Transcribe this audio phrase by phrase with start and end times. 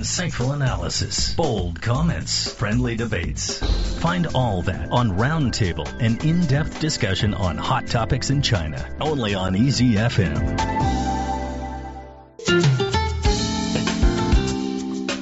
[0.00, 3.58] insightful analysis, bold comments, friendly debates.
[3.98, 9.54] Find all that on Roundtable, an in-depth discussion on hot topics in China, only on
[9.54, 10.58] Easy FM.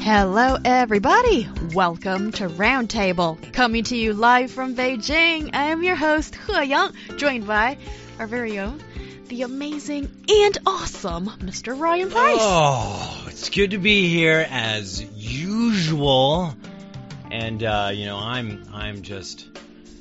[0.01, 1.49] Hello, everybody.
[1.75, 5.51] Welcome to Roundtable, coming to you live from Beijing.
[5.55, 7.79] I am your host, He Yang, joined by
[8.21, 8.81] our very own,
[9.29, 11.79] the amazing and awesome Mr.
[11.79, 12.39] Ryan Price.
[12.41, 16.55] Oh, it's good to be here as usual.
[17.31, 19.47] And uh, you know, I'm I'm just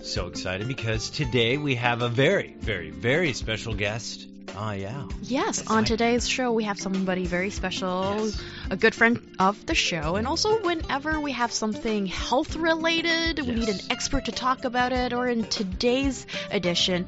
[0.03, 4.27] so excited because today we have a very, very, very special guest.
[4.55, 5.05] Ah, yeah.
[5.21, 8.44] Yes, That's on today's show, we have somebody very special, Yes.
[8.71, 13.53] a good friend of the show, and also whenever we have something health related, we
[13.53, 17.05] need an expert to talk about it, or in today's edition,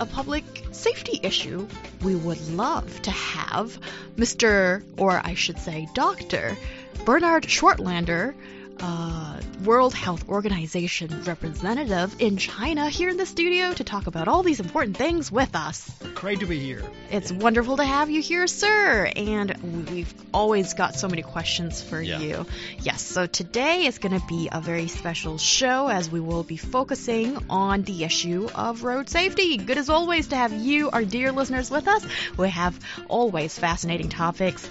[0.00, 1.66] a public safety issue,
[2.02, 3.78] we would love to have
[4.16, 4.82] Mr.
[4.98, 6.56] or I should say Dr.
[7.04, 8.34] Bernard Schwartlander.
[8.80, 14.42] Uh, World Health Organization representative in China here in the studio to talk about all
[14.42, 15.88] these important things with us.
[16.14, 16.82] Great to be here.
[17.10, 19.08] It's wonderful to have you here, sir.
[19.14, 22.18] And we've always got so many questions for Yeah.
[22.18, 22.46] you.
[22.80, 26.56] Yes, so today is going to be a very special show as we will be
[26.56, 29.58] focusing on the issue of road safety.
[29.58, 32.04] Good as always to have you, our dear listeners, with us.
[32.36, 32.76] We have
[33.08, 34.68] always fascinating topics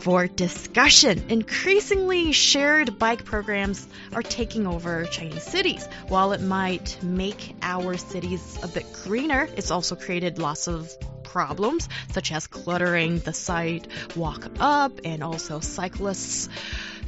[0.00, 1.24] for discussion.
[1.28, 5.86] Increasingly, shared bike programs are taking over Chinese cities.
[6.08, 10.90] While it might make our cities a bit greener, it's also created lots of
[11.22, 16.48] problems, such as cluttering the sidewalk up, and also cyclists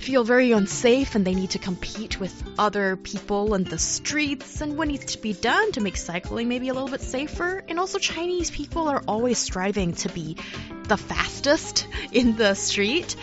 [0.02, 4.76] feel very unsafe and they need to compete with other people in the streets and
[4.76, 7.62] what needs to be done to make cycling maybe a little bit safer.
[7.68, 10.36] And also chinese people are always striving to be
[10.88, 13.14] the fastest in the street.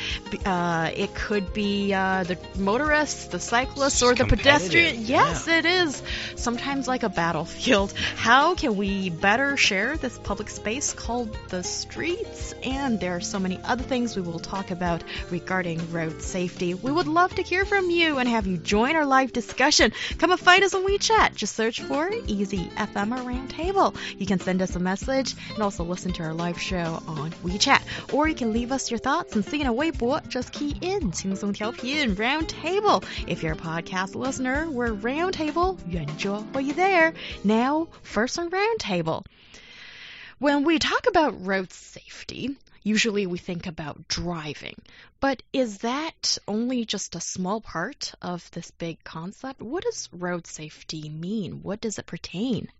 [0.45, 5.57] Uh, it could be uh, the motorists the cyclists or the pedestrian yes yeah.
[5.57, 6.01] it is.
[6.35, 7.91] Sometimes like a battlefield.
[8.15, 12.53] How can we better share this public space called the streets?
[12.63, 16.91] And there are so many other things we will talk about regarding road safety we
[16.91, 19.91] would love to hear from you and have you join our live discussion.
[20.17, 21.35] Come and find us on WeChat.
[21.35, 23.95] Just search for Easy FM Roundtable.
[24.17, 28.13] You can send us a message and also listen to our live show on WeChat.
[28.13, 30.27] Or you can leave us your thoughts and Sina Weibo.
[30.27, 33.03] Just key in 轻松调频 Roundtable.
[33.27, 35.77] If you're a podcast listener, we're Roundtable.
[35.89, 37.13] 圆桌 are you there?
[37.43, 39.23] Now, first on Roundtable.
[40.39, 42.55] When we talk about road safety,
[42.89, 44.75] usually we think about driving.
[45.19, 49.61] But is that only just a small part of this big concept?
[49.61, 51.61] What does road safety mean?
[51.61, 52.71] What does it pertain?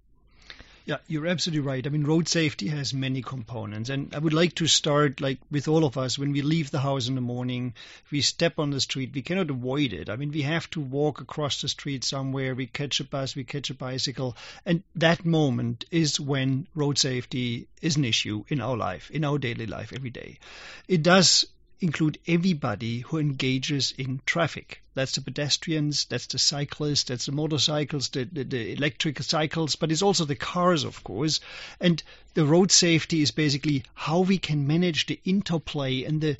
[0.90, 1.86] Yeah, you're absolutely right.
[1.86, 5.68] I mean, road safety has many components, and I would like to start like with
[5.68, 7.76] all of us when we leave the house in the morning,
[8.10, 10.10] we step on the street, we cannot avoid it.
[10.10, 13.44] I mean, we have to walk across the street somewhere, we catch a bus, we
[13.44, 14.36] catch a bicycle,
[14.66, 19.38] and that moment is when road safety is an issue in our life, in our
[19.38, 20.40] daily life every day.
[20.88, 21.46] It does
[21.80, 24.82] include everybody who engages in traffic.
[25.00, 29.94] That's the pedestrians, that's the cyclists, that's the motorcycles, the, the, the electric cycles, but
[29.94, 31.40] it's also the cars, of course.
[31.80, 36.36] And the road safety is basically how we can manage the interplay and the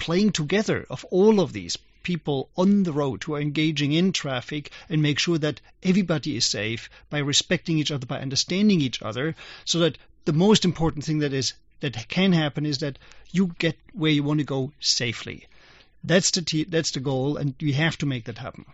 [0.00, 4.72] playing together of all of these people on the road who are engaging in traffic
[4.88, 9.36] and make sure that everybody is safe by respecting each other, by understanding each other,
[9.64, 12.98] so that the most important thing that is that can happen is that
[13.30, 15.46] you get where you want to go safely.
[16.04, 18.64] That's the t- that's the goal, and we have to make that happen.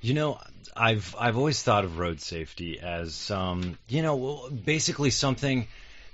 [0.00, 0.40] You know,
[0.76, 5.66] I've I've always thought of road safety as um, you know, basically something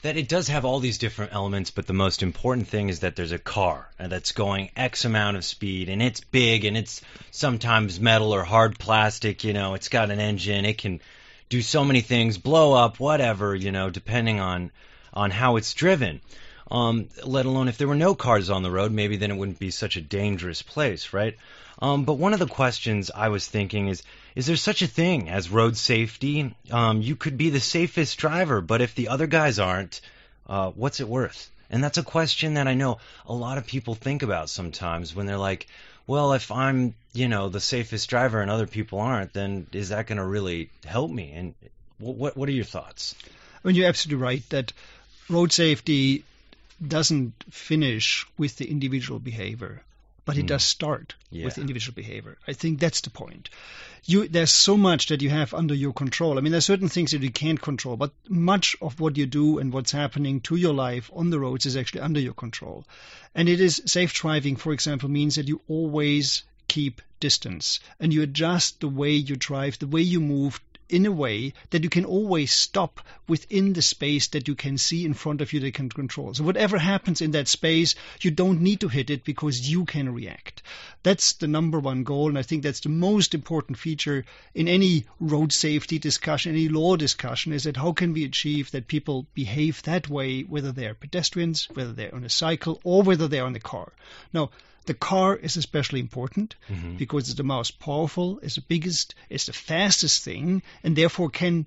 [0.03, 3.17] that it does have all these different elements, but the most important thing is that
[3.17, 8.01] there's a car that's going X amount of speed and it's big and it's sometimes
[8.01, 11.01] metal or hard plastic, you know, it's got an engine, it can
[11.51, 14.71] do so many things, blow up, whatever, you know, depending on
[15.13, 16.21] on how it's driven.
[16.71, 19.59] Um, let alone if there were no cars on the road, maybe then it wouldn't
[19.59, 21.37] be such a dangerous place, right?
[21.83, 24.03] Um, but one of the questions I was thinking is,
[24.37, 26.55] is there such a thing as road safety?
[26.71, 30.01] Um, you could be the safest driver, but if the other guys aren't,
[30.49, 31.51] uh, what's it worth?
[31.71, 35.27] And that's a question that I know a lot of people think about sometimes when
[35.27, 35.67] they're like,
[36.07, 40.07] well, if I'm, you know, the safest driver and other people aren't, then is that
[40.07, 41.33] going to really help me?
[41.33, 41.55] And
[41.99, 43.15] wh- what what are your thoughts?
[43.65, 44.73] I mean, you're absolutely right that
[45.29, 46.25] road safety
[46.87, 49.83] doesn't finish with the individual behavior.
[50.27, 50.49] but it Mm.
[50.49, 51.47] does start Yeah.
[51.47, 52.37] with individual behavior.
[52.47, 53.49] I think that's the point.
[54.05, 56.39] You, there's so much that you have under your control.
[56.39, 59.59] I mean, there's certain things that you can't control, but much of what you do
[59.59, 62.85] and what's happening to your life on the roads is actually under your control.
[63.35, 68.23] And it is safe driving, for example, means that you always keep distance and you
[68.23, 70.61] adjust the way you drive, the way you move
[70.91, 75.05] in a way that you can always stop within the space that you can see
[75.05, 76.35] in front of you that you can control.
[76.35, 80.13] So whatever happens in that space, you don't need to hit it because you can
[80.13, 80.63] react.
[81.03, 85.05] That's the number one goal, and I think that's the most important feature in any
[85.19, 89.83] road safety discussion, any law discussion, is that how can we achieve that people behave
[89.85, 93.61] that way, whether they're pedestrians, whether they're on a cycle, or whether they're on a
[93.61, 93.93] car.
[94.33, 94.51] Now,
[94.91, 96.99] the car is especially important Mhm.
[96.99, 101.67] because it's the most powerful, it's the biggest, it's the fastest thing, and therefore can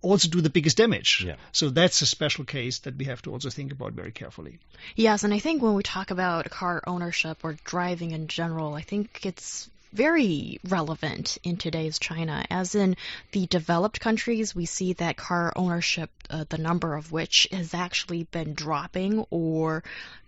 [0.00, 1.10] also do the biggest damage.
[1.26, 1.36] Yeah.
[1.52, 4.58] So that's a special case that we have to also think about very carefully.
[4.96, 8.80] Yes, and I think when we talk about car ownership or driving in general, I
[8.80, 12.42] think it's very relevant in today's China.
[12.48, 12.96] As in
[13.32, 18.22] the developed countries, we see that car ownership, uh, the number of which has actually
[18.24, 19.84] been dropping or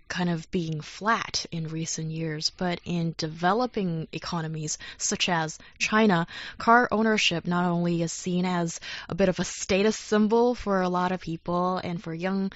[0.09, 2.51] kind of being flat in recent years.
[2.51, 6.27] But in developing economies such as China,
[6.59, 10.89] car ownership not only is seen as a bit of a status symbol for a
[10.89, 12.53] lot of people and for young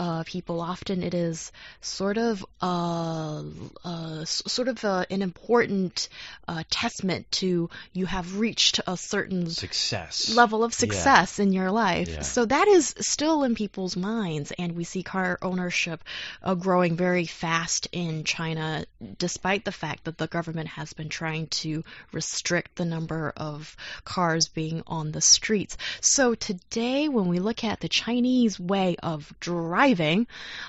[0.00, 1.52] uh, people, often it is
[1.82, 3.42] sort of uh,
[3.84, 6.08] uh, sort of uh, an important
[6.48, 10.34] uh, testament to you have reached a certain Success.
[10.34, 10.76] level of Yeah.
[10.86, 12.08] success in your life.
[12.08, 12.22] Yeah.
[12.22, 16.02] So that is still in people's minds, and we see car ownership
[16.42, 18.86] uh, growing very fast in China,
[19.18, 24.48] despite the fact that the government has been trying to restrict the number of cars
[24.48, 25.76] being on the streets.
[26.00, 29.89] So today, when we look at the Chinese way of driving,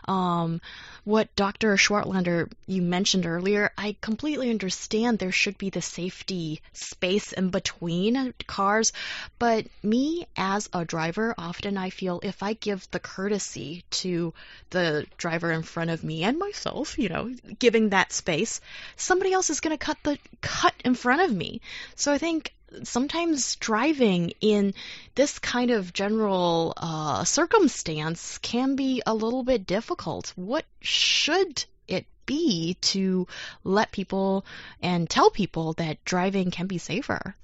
[0.08, 0.62] um,
[1.04, 1.76] what Dr.
[1.78, 8.34] Schwartlander you mentioned earlier, I completely understand there should be the safety space in between
[8.46, 8.94] cars,
[9.40, 14.34] but me as a driver, often I feel if I give the courtesy to
[14.70, 18.62] the driver in front of me and myself, you know, giving that space,
[18.96, 21.62] somebody else is going to cut the cut in front of me.
[21.96, 22.54] So I think
[22.84, 24.74] sometimes driving in
[25.16, 30.34] this kind of general uh, circumstance can be a little bit difficult.
[30.36, 33.28] What should it be to
[33.64, 34.46] let people
[34.82, 37.36] and tell people that driving can be safer?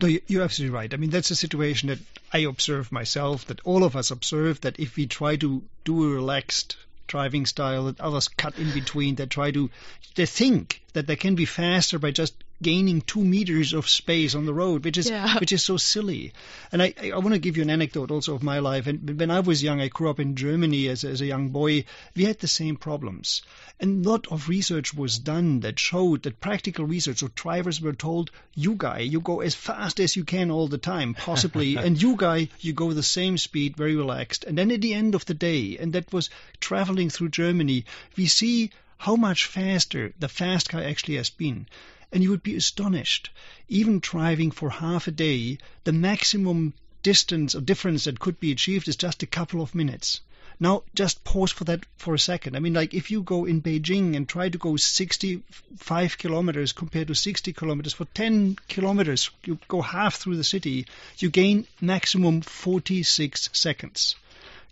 [0.00, 0.92] No, you- you're absolutely right.
[0.92, 1.98] I mean, that's a situation that
[2.32, 6.14] I observe myself, that all of us observe, that if we try to do a
[6.14, 6.76] relaxed
[7.06, 9.70] driving style, that others cut in between, that try to,
[10.16, 14.46] they think that they can be faster by just gaining two meters of space on
[14.46, 15.38] the road, which is Yeah.
[15.38, 16.32] which is so silly.
[16.72, 18.86] And I, I, want to give you an anecdote also of my life.
[18.86, 21.84] And when I was young, I grew up in Germany as, as a young boy.
[22.14, 23.42] We had the same problems.
[23.78, 27.92] And a lot of research was done that showed that practical research, so drivers were
[27.92, 32.00] told, you guy, you go as fast as you can all the time, possibly, and
[32.00, 34.44] you guy, you go the same speed, very relaxed.
[34.44, 36.30] And then at the end of the day, and that was
[36.60, 37.84] traveling through Germany,
[38.16, 41.66] we see how much faster the fast guy actually has been.
[42.12, 43.30] And you would be astonished.
[43.68, 46.72] Even driving for half a day, the maximum
[47.02, 50.20] distance or difference that could be achieved is just a couple of minutes.
[50.58, 52.56] Now, just pause for that for a second.
[52.56, 57.08] I mean, like if you go in Beijing and try to go 65 kilometers compared
[57.08, 60.86] to 60 kilometers for 10 kilometers, you go half through the city,
[61.18, 64.16] you gain maximum 46 seconds.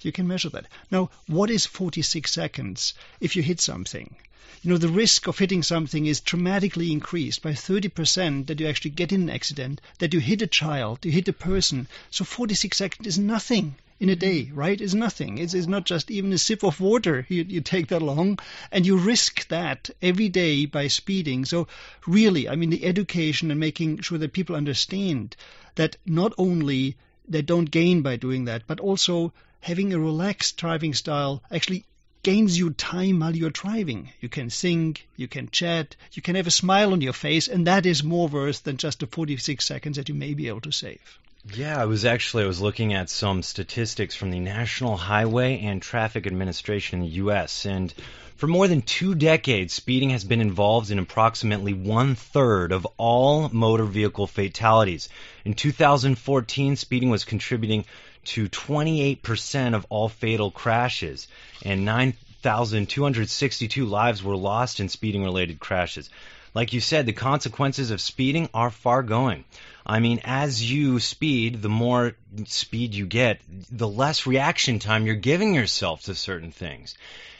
[0.00, 0.66] You can measure that.
[0.90, 4.16] Now, what is 46 seconds if you hit something?
[4.62, 8.90] You know, the risk of hitting something is dramatically increased by 30% that you actually
[8.90, 11.86] get in an accident, that you hit a child, you hit a person.
[12.10, 14.80] So 46 seconds is nothing in a day, right?
[14.80, 15.38] It's nothing.
[15.38, 18.38] It's, it's not just even a sip of water you, you take that long,
[18.72, 21.44] and you risk that every day by speeding.
[21.44, 21.68] So,
[22.06, 25.36] really, I mean, the education and making sure that people understand
[25.76, 30.92] that not only they don't gain by doing that, but also having a relaxed driving
[30.92, 31.84] style actually
[32.24, 34.10] gains you time while you're driving.
[34.20, 37.68] You can think, you can chat, you can have a smile on your face, and
[37.68, 40.72] that is more worth than just the 46 seconds that you may be able to
[40.72, 41.18] save.
[41.54, 45.80] Yeah, I was actually I was looking at some statistics from the National Highway and
[45.80, 47.66] Traffic Administration in the U.S.
[47.66, 47.92] and
[48.36, 53.48] for more than two decades, speeding has been involved in approximately one third of all
[53.50, 55.08] motor vehicle fatalities.
[55.44, 57.84] In 2014, speeding was contributing
[58.24, 61.28] to 28% of all fatal crashes,
[61.64, 66.10] and 9,262 lives were lost in speeding related crashes.
[66.54, 69.44] Like you said, the consequences of speeding are far going.
[69.84, 72.16] I mean, as you speed, the more
[72.46, 73.40] speed you get,
[73.70, 76.94] the less reaction time you're giving yourself to certain things.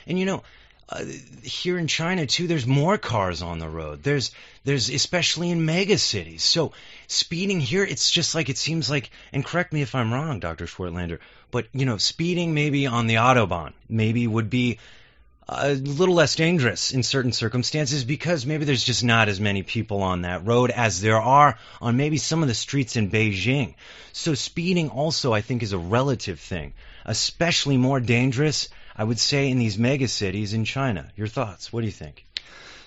[0.07, 0.43] And you know,
[0.88, 1.05] uh,
[1.43, 4.03] here in China too, there's more cars on the road.
[4.03, 4.33] There's
[4.64, 6.43] there's especially in mega cities.
[6.43, 6.73] So
[7.07, 9.11] speeding here, it's just like it seems like.
[9.33, 10.67] And correct me if I'm wrong, Dr.
[10.67, 14.79] Schwartlander, but you know, speeding maybe on the autobahn maybe would be
[15.49, 20.03] a little less dangerous in certain circumstances because maybe there's just not as many people
[20.03, 23.75] on that road as there are on maybe some of the streets in Beijing.
[24.12, 26.73] So speeding also I think is a relative thing,
[27.05, 31.11] especially more dangerous I would say in these mega cities in China.
[31.17, 31.73] Your thoughts?
[31.73, 32.25] What do you think?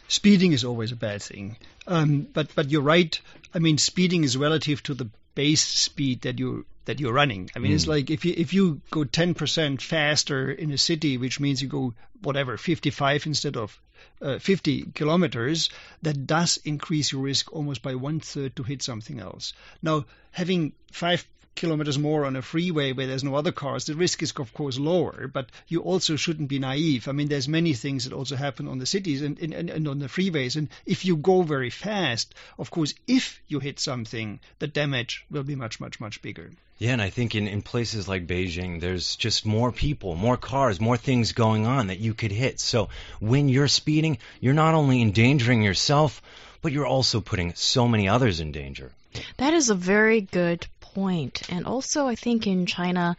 [0.08, 1.58] Speeding is always a bad thing.
[1.86, 3.20] Um, but but you're right.
[3.54, 7.50] I mean, speeding is relative to the base speed that you that you're running.
[7.56, 7.76] I mean, mm.
[7.76, 11.68] it's like if you if you go 10% faster in a city, which means you
[11.68, 13.80] go whatever 55 instead of
[14.22, 15.70] uh, 50 kilometers,
[16.02, 19.54] that does increase your risk almost by one third to hit something else.
[19.82, 21.26] Now, having five
[21.58, 24.80] kilometers more on a freeway where there's no other cars, the risk is of course
[24.80, 25.28] lower.
[25.28, 27.08] But you also shouldn't be naive.
[27.08, 30.00] I mean, there's many things that also happen on the cities and, and, and on
[30.00, 30.56] the freeways.
[30.56, 35.44] And if you go very fast, of course, if you hit something, the damage will
[35.44, 36.52] be much, much, much bigger.
[36.78, 40.80] Yeah, and I think in, in places like Beijing, there's just more people, more cars,
[40.80, 42.60] more things going on that you could hit.
[42.60, 46.22] So when you're speeding, you're not only endangering yourself,
[46.62, 48.92] but you're also putting so many others in danger.
[49.38, 51.44] That is a very good point.
[51.50, 53.16] And also, I think in China,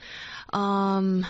[0.53, 1.25] um,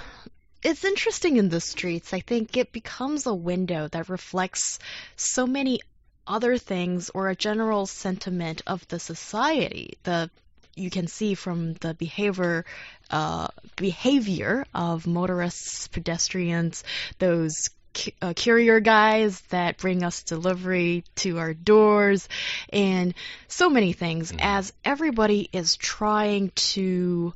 [0.63, 2.15] it's interesting in the streets.
[2.15, 4.79] I think it becomes a window that reflects
[5.15, 5.81] so many
[6.27, 9.99] other things or a general sentiment of the society.
[10.05, 10.31] The
[10.75, 12.65] you can see from the behavior
[13.11, 16.83] uh, behavior of motorists, pedestrians,
[17.19, 17.69] those
[18.23, 22.29] uh, courier guys that bring us delivery to our doors
[22.73, 23.15] and
[23.49, 24.41] so many things mm-hmm.
[24.41, 27.35] as everybody is trying to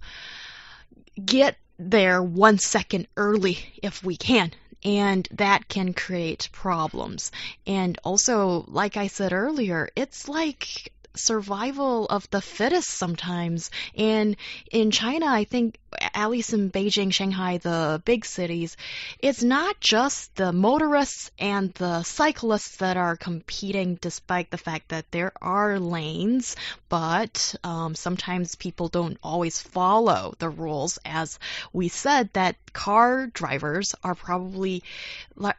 [1.24, 4.52] get there one second early if we can
[4.84, 7.30] and that can create problems.
[7.66, 13.70] And also, like I said earlier, it's like survival of the fittest sometimes.
[13.96, 14.36] And
[14.70, 15.78] in China, I think,
[16.14, 18.76] at least in Beijing, Shanghai, the big cities,
[19.18, 25.10] it's not just the motorists and the cyclists that are competing, despite the fact that
[25.10, 26.56] there are lanes,
[26.88, 30.98] but um, sometimes people don't always follow the rules.
[31.04, 31.38] As
[31.72, 34.82] we said, that car drivers are probably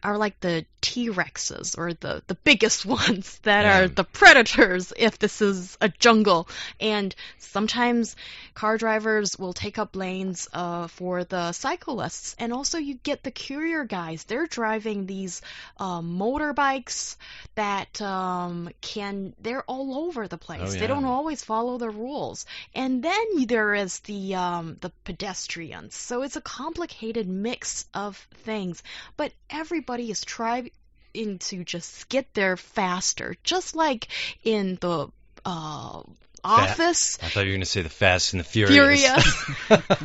[0.04, 3.80] are like the T-Rexes or the, the biggest ones that yeah.
[3.80, 6.48] are the predators if this is a jungle.
[6.80, 8.16] And sometimes
[8.54, 12.36] car drivers will take up lanes uh, for the cyclists.
[12.38, 14.26] And also you get the courier guys.
[14.26, 15.42] They're driving these
[15.78, 17.16] um, motorbikes
[17.56, 20.62] that um, can, they're all over the place.
[20.62, 20.82] Oh, yeah.
[20.82, 22.46] They don't always follow the rules.
[22.76, 25.96] And then there is the, um, the pedestrians.
[25.96, 28.84] So it's a complicated mix of things.
[29.16, 30.72] But everybody is trying
[31.38, 34.08] to just get there faster, just like
[34.44, 35.10] in the
[35.46, 36.04] uh,
[36.44, 37.18] office.
[37.22, 38.74] I thought you were going to say the Fast and the Furious.
[38.74, 39.44] Furious.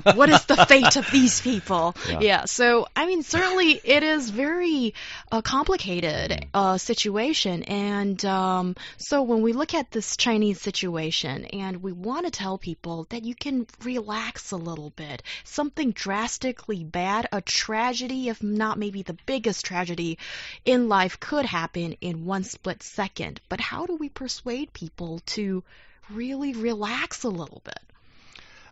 [0.14, 1.94] what is the fate of these people?
[2.08, 2.20] Yeah.
[2.20, 2.44] yeah.
[2.44, 4.94] So, I mean, certainly it is very
[5.32, 6.48] uh, complicated mm.
[6.54, 12.26] uh, situation, and um, so when we look at this Chinese situation, and we want
[12.26, 18.28] to tell people that you can relax a little bit, something drastically bad, a tragedy,
[18.28, 20.18] if not maybe the biggest tragedy
[20.64, 23.40] in life, could happen in one split second.
[23.48, 25.64] But how do we persuade people to
[26.10, 27.80] really relax a little bit?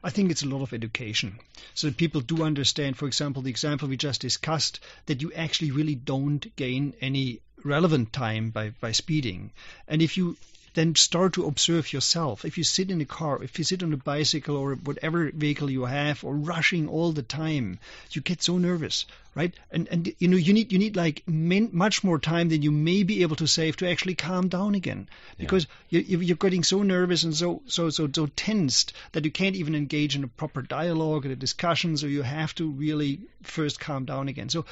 [0.03, 1.39] I think it's a lot of education.
[1.75, 5.95] So people do understand, for example, the example we just discussed, that you actually really
[5.95, 9.51] don't gain any relevant time by, by speeding.
[9.89, 10.37] And if you
[10.77, 12.45] then start to observe yourself.
[12.45, 15.71] If you sit in a car, if you sit on a bicycle or whatever vehicle
[15.71, 17.79] you have, or rushing all the time,
[18.11, 19.55] you get so nervous right?
[19.71, 23.03] And and you know you need you need like much more time than you may
[23.05, 26.01] be able to save to actually calm down again, because yeah.
[26.01, 29.75] you, you're getting so nervous and so so so so tensed that you can't even
[29.75, 31.97] engage in a proper dialogue and a discussion.
[31.97, 34.49] So you have to really first calm down again.
[34.49, 34.65] So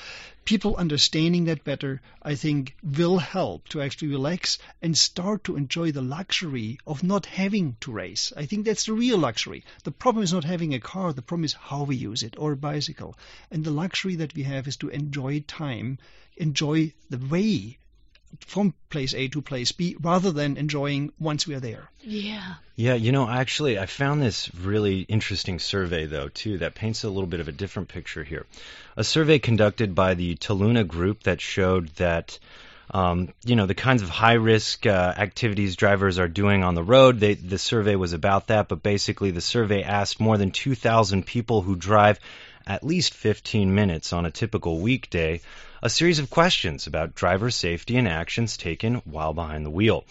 [0.44, 5.92] people understanding that better, I think, will help to actually relax and start to enjoy
[5.92, 8.32] the luxury of not having to race.
[8.36, 9.64] I think that's the real luxury.
[9.84, 11.12] The problem is not having a car.
[11.12, 13.16] The problem is how we use it or a bicycle,
[13.50, 15.98] and the luxury that we have have is to enjoy time,
[16.36, 17.78] enjoy the way
[18.40, 21.90] from place A to place B rather than enjoying once we are there.
[22.02, 22.54] Yeah.
[22.76, 27.08] Yeah, you know, actually, I found this really interesting survey, though, too, that paints a
[27.08, 28.46] little bit of a different picture here.
[28.96, 32.38] A survey conducted by the Toluna group that showed that.
[32.94, 36.82] Um, you know the kinds of high risk uh, activities drivers are doing on the
[36.84, 37.18] road.
[37.18, 41.60] They, the survey was about that, but basically the survey asked more than 2,000 people
[41.60, 42.20] who drive
[42.68, 45.40] at least 15 minutes on a typical weekday,
[45.82, 50.04] a series of questions about driver safety and actions taken while behind the wheel.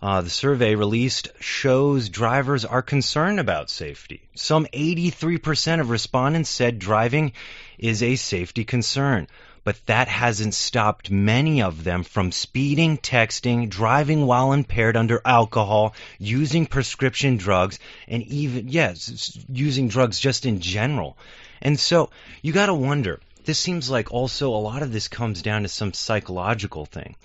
[0.00, 4.22] Uh, the survey released shows drivers are concerned about safety.
[4.36, 7.32] Some 83% of respondents said driving
[7.78, 9.26] is a safety concern,
[9.64, 15.94] but that hasn't stopped many of them from speeding, texting, driving while impaired under alcohol,
[16.18, 21.16] using prescription drugs, and even, yes, using drugs just in general.
[21.60, 22.10] And so
[22.42, 23.20] you got to wonder.
[23.44, 27.16] This seems like also a lot of this comes down to some psychological thing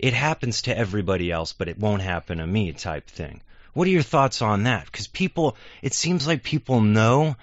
[0.00, 3.42] it happens to everybody else, but it won't happen to me type thing.
[3.74, 4.86] What are your thoughts on that?
[4.86, 7.36] Because people, it seems like people know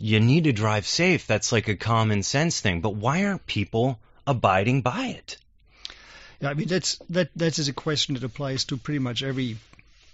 [0.00, 1.26] you need to drive safe.
[1.26, 2.80] That's like a common sense thing.
[2.80, 5.36] But why aren't people abiding by it?
[6.40, 9.58] Yeah, I mean that's that that is a question that applies to pretty much every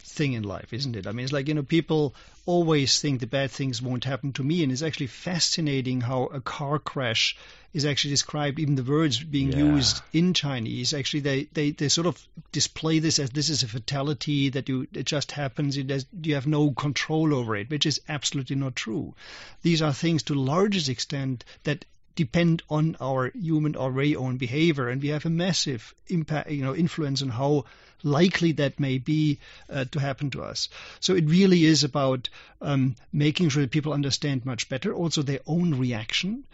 [0.07, 1.07] thing in life, isn't it?
[1.07, 2.15] I mean, it's like, you know, people
[2.47, 4.63] always think the bad things won't happen to me.
[4.63, 7.37] And it's actually fascinating how a car crash
[7.75, 9.59] is actually described, even the words being yeah.
[9.59, 10.95] used in Chinese.
[10.95, 14.87] Actually, they, they, they sort of display this as this is a fatality that you
[14.95, 15.77] it just happens.
[15.77, 19.15] It does, you have no control over it, which is absolutely not true.
[19.63, 21.85] These are things to the largest extent that
[22.17, 26.65] depend on our human our very own behavior, and we have a massive impact, you
[26.65, 27.65] know, influence on how
[28.03, 29.39] likely that may be
[29.71, 30.69] uh, to happen to us.
[31.01, 32.29] So it really is about
[32.61, 36.45] um, making sure that people understand much better also their own reaction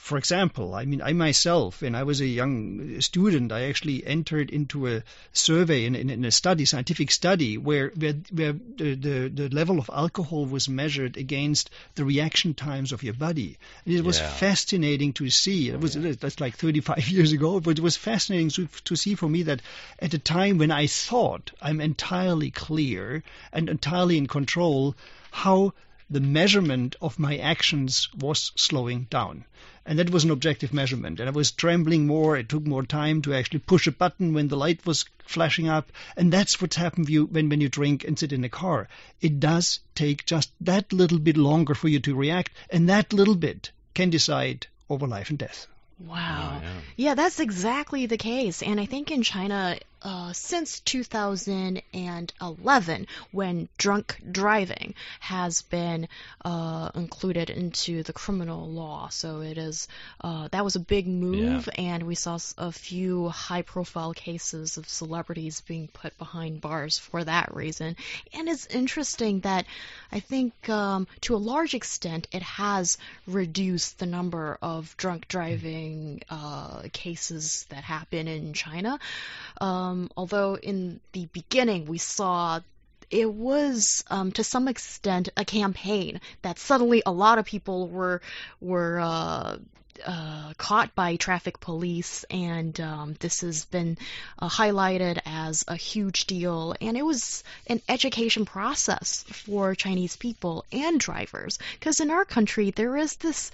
[0.00, 4.50] for example, I mean, I myself, when I was a young student, I actually entered
[4.50, 5.02] into a
[5.32, 9.78] survey in, in, in a study, scientific study, where where, where the, the, the, level
[9.78, 13.58] of alcohol was measured against the reaction times of your body.
[13.84, 14.30] And it was yeah.
[14.30, 15.68] fascinating to see.
[15.68, 16.14] It was yeah.
[16.18, 19.60] that's like 35 years ago, but it was fascinating to, to see for me that
[20.00, 24.96] at a time when I thought I'm entirely clear and entirely in control,
[25.30, 25.74] how
[26.10, 29.44] the measurement of my actions was slowing down.
[29.86, 31.20] And that was an objective measurement.
[31.20, 32.36] And I was trembling more.
[32.36, 35.90] It took more time to actually push a button when the light was flashing up.
[36.16, 38.88] And that's what's happened you, when, when you drink and sit in a car.
[39.20, 42.50] It does take just that little bit longer for you to react.
[42.70, 45.66] And that little bit can decide over life and death.
[45.98, 46.60] Wow.
[46.60, 46.80] Oh, yeah.
[46.96, 47.14] yeah.
[47.14, 48.62] that's exactly the case.
[48.62, 56.08] And I think in China, uh, since 2011 when drunk driving has been
[56.44, 59.08] uh, included into the criminal law.
[59.08, 59.88] So it is
[60.20, 61.82] uh, that was a big move, yeah.
[61.82, 67.54] and we saw a few high-profile cases of celebrities being put behind bars for that
[67.54, 67.96] reason.
[68.32, 69.66] And it's interesting that
[70.12, 76.22] I think um, to a large extent it has reduced the number of drunk driving
[76.30, 78.98] uh, cases that happen in China.
[79.60, 82.60] Um, um, although in the beginning we saw
[83.10, 88.20] it was um, to some extent a campaign that suddenly a lot of people were
[88.60, 89.56] were uh,
[90.06, 93.98] uh, caught by traffic police, and um, this has been
[94.38, 96.74] uh, highlighted as a huge deal.
[96.80, 102.70] And it was an education process for Chinese people and drivers, because in our country
[102.70, 103.50] there is this,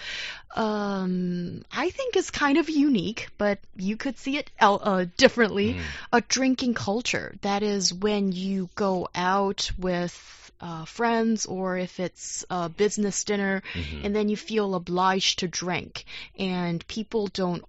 [0.54, 5.80] um, I think is kind of unique, but you could see it uh, differently, mm.
[6.12, 7.34] a drinking culture.
[7.42, 10.14] That is when you go out with
[10.60, 14.06] uh, friends or if it's a business dinner, mm-hmm.
[14.06, 16.04] and then you feel obliged to drink,
[16.38, 17.64] and people don't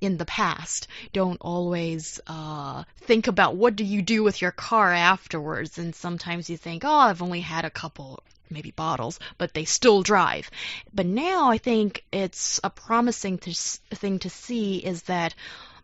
[0.00, 4.92] in the past don't always uh, think about what do you do with your car
[4.92, 5.78] afterwards.
[5.78, 10.02] And sometimes you think oh i've only had a couple maybe bottles but they still
[10.02, 10.50] drive.
[10.92, 15.34] But now i think it's a promising thing to see is that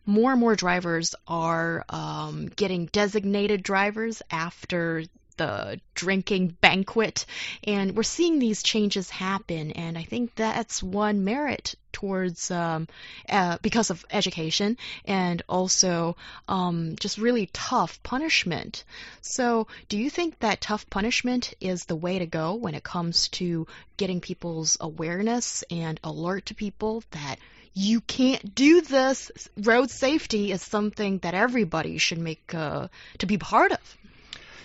[0.05, 5.05] more and more drivers are um, getting designated drivers after
[5.39, 7.25] the drinking banquet.
[7.65, 12.87] And we're seeing these changes happen, and I think that's one merit towards um,
[13.29, 18.85] uh, because of education and also um, just really tough punishment.
[19.21, 23.29] So, do you think that tough punishment is the way to go when it comes
[23.29, 27.37] to getting people's awareness and alert to people that
[27.75, 29.31] you can't do this?
[29.57, 33.99] Road safety is something that everybody should make uh, to be part of.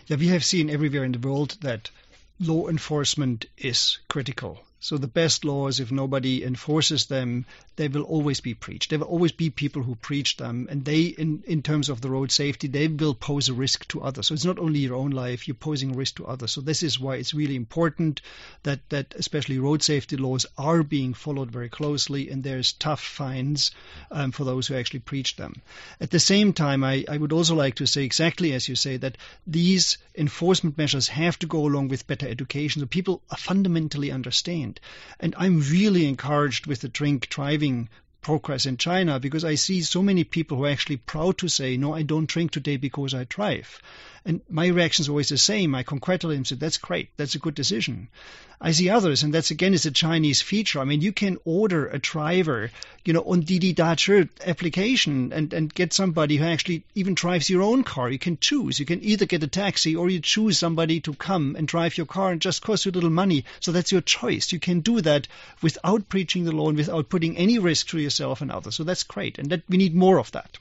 [0.07, 1.89] Yeah, we have seen everywhere in the world that
[2.39, 4.59] law enforcement is critical.
[4.83, 7.45] So the best laws, if nobody enforces them,
[7.77, 8.89] they will always be preached.
[8.89, 12.09] There will always be people who preach them, and they, in, in terms of the
[12.09, 14.27] road safety, they will pose a risk to others.
[14.27, 16.51] So it's not only your own life, you're posing a risk to others.
[16.51, 18.19] So this is why it's really important
[18.63, 23.71] that, that especially road safety laws are being followed very closely, and there's tough fines
[24.11, 25.61] um, for those who actually preach them.
[26.01, 28.97] At the same time, I, I would also like to say exactly as you say
[28.97, 29.17] that
[29.47, 34.79] these enforcement measures have to go along with better education so people fundamentally understand point.
[35.19, 37.89] And I'm really encouraged with the drink driving
[38.21, 41.77] progress in China because I see so many people who are actually proud to say,
[41.77, 43.79] no, I don't drink today because I drive.
[44.25, 45.75] And my reaction is always the same.
[45.75, 48.07] I congratulate them, say, that's great, that's a good decision.
[48.61, 50.79] I see others, and that's again is a Chinese feature.
[50.79, 52.71] I mean, you can order a driver,
[53.03, 57.63] you know, on Didi Dache application and, and get somebody who actually even drives your
[57.63, 58.09] own car.
[58.09, 58.79] You can choose.
[58.79, 62.05] You can either get a taxi or you choose somebody to come and drive your
[62.05, 63.43] car and just cost you a little money.
[63.59, 64.53] So that's your choice.
[64.53, 65.27] You can do that
[65.61, 68.75] without preaching the law and without putting any risk to yourself and others.
[68.75, 69.37] So that's great.
[69.37, 70.57] And that we need more of that.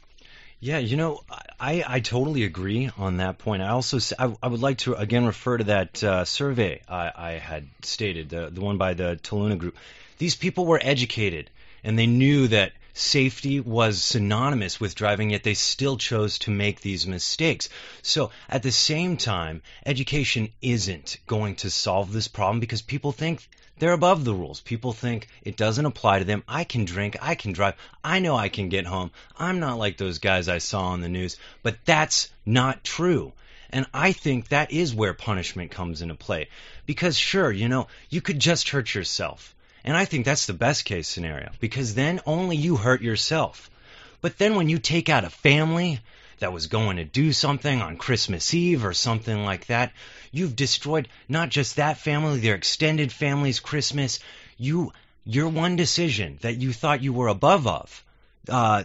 [0.65, 1.25] Yeah, you know,
[1.59, 3.63] I, I totally agree on that point.
[3.63, 7.31] I also I, I would like to again refer to that uh, survey I, I
[7.33, 9.77] had stated, the the one by the Toluna Group.
[10.19, 11.51] These people were educated
[11.83, 16.81] and they knew that safety was synonymous with driving, yet they still chose to make
[16.81, 17.69] these mistakes.
[18.03, 23.49] So at the same time, education isn't going to solve this problem because people think
[23.79, 24.61] they're above the rules.
[24.61, 26.45] People think it doesn't apply to them.
[26.47, 29.11] I can drink, I can drive, I know I can get home.
[29.39, 31.37] I'm not like those guys I saw on the news.
[31.63, 33.33] But that's not true.
[33.71, 36.49] And I think that is where punishment comes into play.
[36.87, 39.55] Because sure, you know, you could just hurt yourself.
[39.85, 43.71] And I think that's the best case scenario because then only you hurt yourself.
[44.21, 45.99] But then when you take out a family
[46.43, 49.93] that was going to do something on Christmas Eve or something like that,
[50.31, 54.21] you've destroyed not just that family, their extended family's Christmas.
[54.59, 54.93] You,
[55.25, 58.05] your one decision that you thought you were above of,
[58.49, 58.85] uh,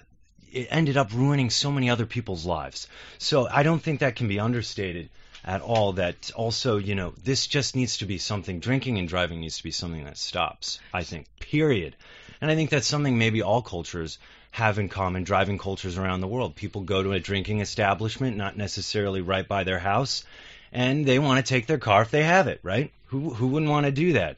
[0.52, 2.88] it ended up ruining so many other people's lives.
[3.18, 5.10] So I don't think that can be understated
[5.44, 9.40] at all that also, you know, this just needs to be something, drinking and driving
[9.40, 11.96] needs to be something that stops, I think, period.
[12.42, 14.20] And I think that's something maybe all cultures
[14.52, 16.56] have in common, driving cultures around the world.
[16.56, 20.24] People go to a drinking establishment, not necessarily right by their house,
[20.72, 22.92] and they want to take their car if they have it, right?
[23.08, 24.38] Who, who wouldn't want to do that?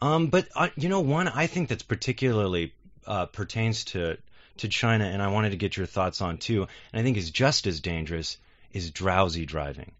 [0.00, 2.72] Um, but, uh, you know, one I think that's particularly
[3.06, 4.18] uh, pertains to,
[4.58, 7.30] to China, and I wanted to get your thoughts on too, and I think is
[7.30, 8.38] just as dangerous,
[8.72, 9.92] is drowsy driving.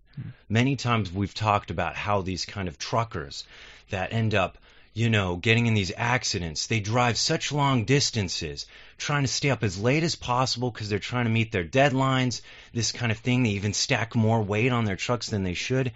[0.49, 3.45] Many times we've talked about how these kind of truckers
[3.90, 4.57] that end up,
[4.97, 8.65] you know, getting in these accidents, they drive such long distances,
[8.97, 12.41] trying to stay up as late as possible because they're trying to meet their deadlines,
[12.73, 13.43] this kind of thing.
[13.43, 15.93] They even stack more weight on their trucks than they should.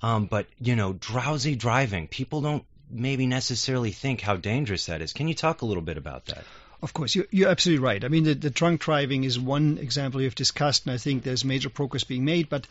[0.00, 5.12] Um, but, you know, drowsy driving, people don't maybe necessarily think how dangerous that is.
[5.12, 6.44] Can you talk a little bit about that?
[6.80, 8.02] Of course, you're, absolutely right.
[8.02, 11.44] I mean, the, the drunk driving is one example you've discussed, and I think there's
[11.44, 12.48] major progress being made.
[12.48, 12.66] But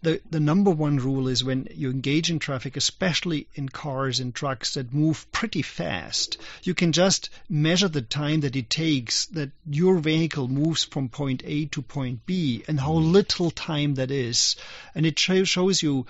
[0.00, 4.34] the, the number one rule is when you engage in traffic, especially in cars and
[4.34, 9.50] trucks that move pretty fast, you can just measure the time that it takes that
[9.68, 13.12] your vehicle moves from point A to point B and how mm.
[13.12, 14.56] little time that is.
[14.94, 16.06] And it shows you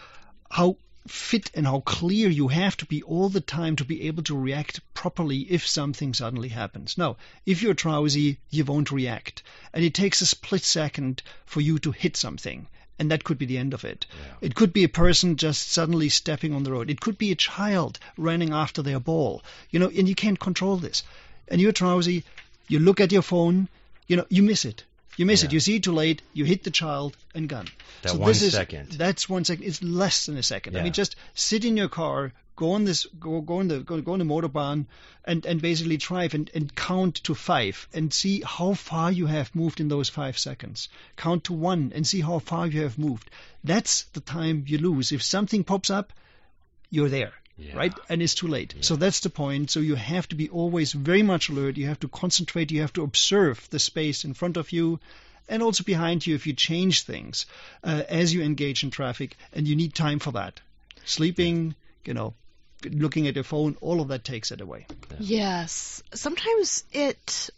[0.51, 4.23] how fit and how clear you have to be all the time to be able
[4.25, 6.99] to react properly if something suddenly happens.
[6.99, 9.43] Now, if you're drowsy, you won't react.
[9.73, 12.67] And it takes a split second for you to hit something
[12.99, 14.07] and that could be the end of it.
[14.11, 14.49] Yeah.
[14.49, 16.91] It could be a person just suddenly stepping on the road.
[16.91, 19.43] It could be a child running after their ball.
[19.71, 21.05] You know, and you can't control this.
[21.47, 22.25] And you're drowsy,
[22.67, 23.69] you look at your phone,
[24.09, 24.85] you know, you miss it.
[25.19, 25.49] You miss yeah.
[25.49, 25.53] it.
[25.53, 26.23] You see it too late.
[26.33, 27.67] You hit the child and gone.
[28.03, 28.93] That so one this is, second.
[28.93, 29.65] That's one second.
[29.65, 30.75] It's less than a second.
[30.75, 30.81] Yeah.
[30.81, 34.01] I mean, just sit in your car, go on this, go go on the go,
[34.01, 34.87] go on the motorbahn,
[35.25, 39.53] and and basically drive and, and count to five and see how far you have
[39.57, 40.89] moved in those five seconds.
[41.17, 43.29] Count to one and see how far you have moved.
[43.65, 45.11] That's the time you lose.
[45.11, 46.13] If something pops up,
[46.91, 47.33] you're there.
[47.59, 47.77] Yeah.
[47.77, 47.95] right?
[48.09, 48.75] And it's too late.
[48.77, 48.83] Yeah.
[48.83, 49.71] So that's the point.
[49.71, 51.77] So you have to be always very much alert.
[51.77, 52.71] You have to concentrate.
[52.71, 55.01] You have to observe the space in front of you
[55.49, 57.47] and also behind you if you change things
[57.83, 59.37] uh, as you engage in traffic.
[59.53, 60.61] And you need time for that.
[61.05, 62.35] Sleeping, you know,
[62.85, 64.87] looking at your phone, all of that takes it away.
[65.11, 65.17] Yeah.
[65.21, 66.03] Yes.
[66.15, 67.51] Sometimes it.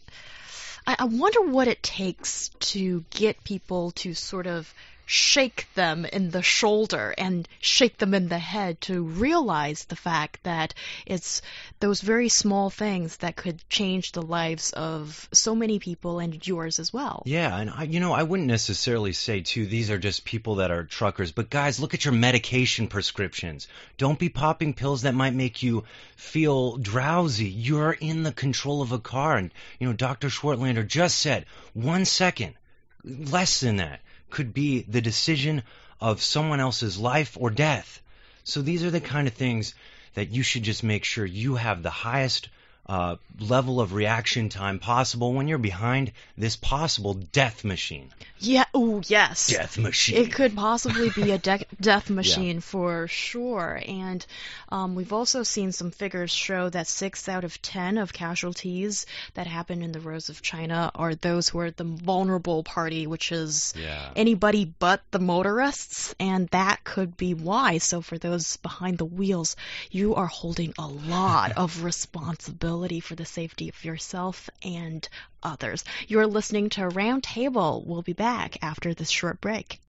[0.87, 4.73] I, I wonder what it takes to get people to sort of
[5.11, 10.41] shake them in the shoulder and shake them in the head to realize the fact
[10.43, 10.73] that
[11.05, 11.41] it's
[11.81, 16.79] those very small things that could change the lives of so many people and yours
[16.79, 17.23] as well.
[17.25, 20.71] Yeah, and I, you know, I wouldn't necessarily say too these are just people that
[20.71, 23.67] are truckers, but guys, look at your medication prescriptions.
[23.97, 25.83] Don't be popping pills that might make you
[26.15, 27.49] feel drowsy.
[27.49, 30.29] You're in the control of a car and you know, Dr.
[30.29, 32.53] Schwartlander just said 1 second
[33.03, 33.99] less than that
[34.31, 35.63] could be the decision
[35.99, 38.01] of someone else's life or death.
[38.43, 39.75] So these are the kind of things
[40.15, 42.49] that you should just make sure you have the highest
[42.91, 48.09] uh, level of reaction time possible when you're behind this possible death machine.
[48.39, 48.65] Yeah.
[48.73, 49.47] Oh, yes.
[49.47, 50.17] Death machine.
[50.17, 53.81] It could possibly be a de- death machine for sure.
[53.87, 54.25] And
[54.67, 59.47] um, we've also seen some figures show that six out of ten of casualties that
[59.47, 63.73] happen in the roads of China are those who are the vulnerable party, which is
[63.77, 64.09] Yeah.
[64.17, 66.13] anybody but the motorists.
[66.19, 67.77] And that could be why.
[67.77, 69.55] So for those behind the wheels,
[69.91, 75.07] you are holding a lot of responsibility for the safety of yourself and
[75.43, 75.83] others.
[76.07, 77.85] You're listening to Roundtable.
[77.85, 79.79] We'll be back after this short break.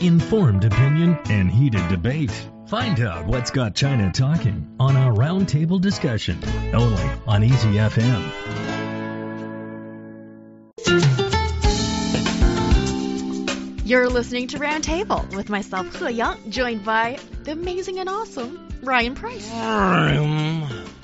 [0.00, 2.32] Informed opinion and heated debate.
[2.66, 6.38] Find out what's got China talking on our roundtable discussion
[6.74, 8.68] only on Easy FM.
[13.88, 19.14] You're listening to Roundtable with myself, He Yang, joined by the amazing and awesome Ryan
[19.14, 19.48] Price.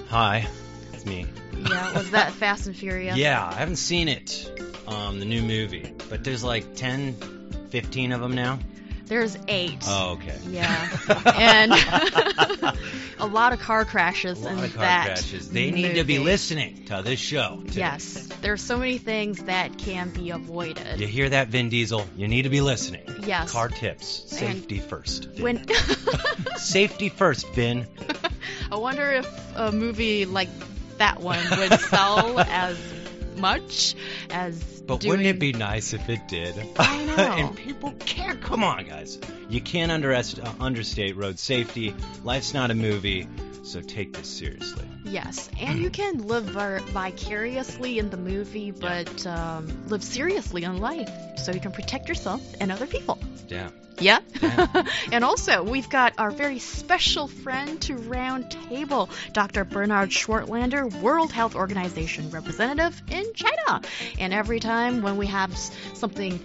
[0.08, 0.46] Hi,
[0.92, 1.26] it's me.
[1.56, 3.16] Yeah, was that Fast and Furious?
[3.16, 4.50] Yeah, I haven't seen it,
[4.87, 7.14] um, the new movie, but there's like 10,
[7.70, 8.58] 15 of them now.
[9.06, 9.82] There's eight.
[9.86, 10.38] Oh, okay.
[10.48, 10.88] Yeah.
[11.36, 11.72] And
[13.18, 15.06] a lot of car crashes A in lot of car that.
[15.06, 15.50] crashes.
[15.50, 17.62] They need to be listening to this show.
[17.68, 17.78] too.
[17.78, 18.28] Yes.
[18.40, 21.00] There's so many things that can be avoided.
[21.00, 22.06] You hear that, Vin Diesel?
[22.16, 23.02] You need to be listening.
[23.26, 23.52] Yes.
[23.52, 24.20] Car tips.
[24.32, 25.26] And- Safety first.
[25.26, 25.42] Vin.
[25.42, 25.66] When
[26.56, 27.86] Safety first, Vin.
[28.72, 30.48] I wonder if a movie like
[30.98, 32.78] that one would sell as
[33.44, 33.94] much
[34.30, 35.11] as But doing...
[35.11, 36.57] wouldn't it be nice if it did?
[36.78, 37.14] I know.
[37.16, 38.35] and people care.
[38.37, 39.18] Come on, guys.
[39.50, 41.94] You can't underest- uh, understate road safety.
[42.22, 43.28] Life's not a movie,
[43.62, 44.87] so take this seriously.
[45.04, 51.11] Yes, and you can live vicariously in the movie, but um, live seriously in life,
[51.37, 53.18] so you can protect yourself and other people.
[53.48, 53.68] Yeah.
[54.00, 54.20] Yeah.
[54.40, 54.83] Yeah.
[55.12, 59.64] and also, we've got our very special friend to round table, Dr.
[59.64, 63.83] Bernard Schwartlander, World Health Organization representative in China.
[64.18, 66.40] And every time when we have something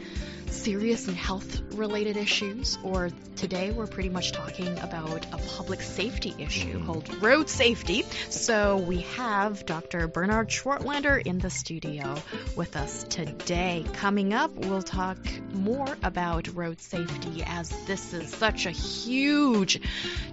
[0.51, 6.33] serious and health related issues, or today we're pretty much talking about a public safety
[6.37, 6.85] issue Mhm.
[6.85, 8.03] called road safety.
[8.29, 10.07] So we have Dr.
[10.07, 12.15] Bernard Schwartlander in the studio
[12.55, 13.85] with us today.
[13.93, 15.17] Coming up, we'll talk
[15.53, 19.79] more about road safety as this is such a huge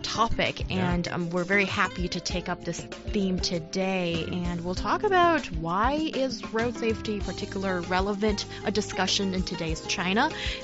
[0.02, 4.26] topic, and um, we're very happy to take up this theme today.
[4.32, 10.05] And we'll talk about why is road safety particular relevant a discussion in today's China,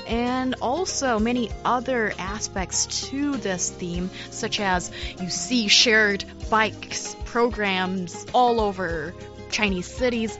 [0.07, 8.27] and also many other aspects to this theme, such as you see shared bikes programs
[8.35, 9.15] all over
[9.51, 10.37] Chinese cities.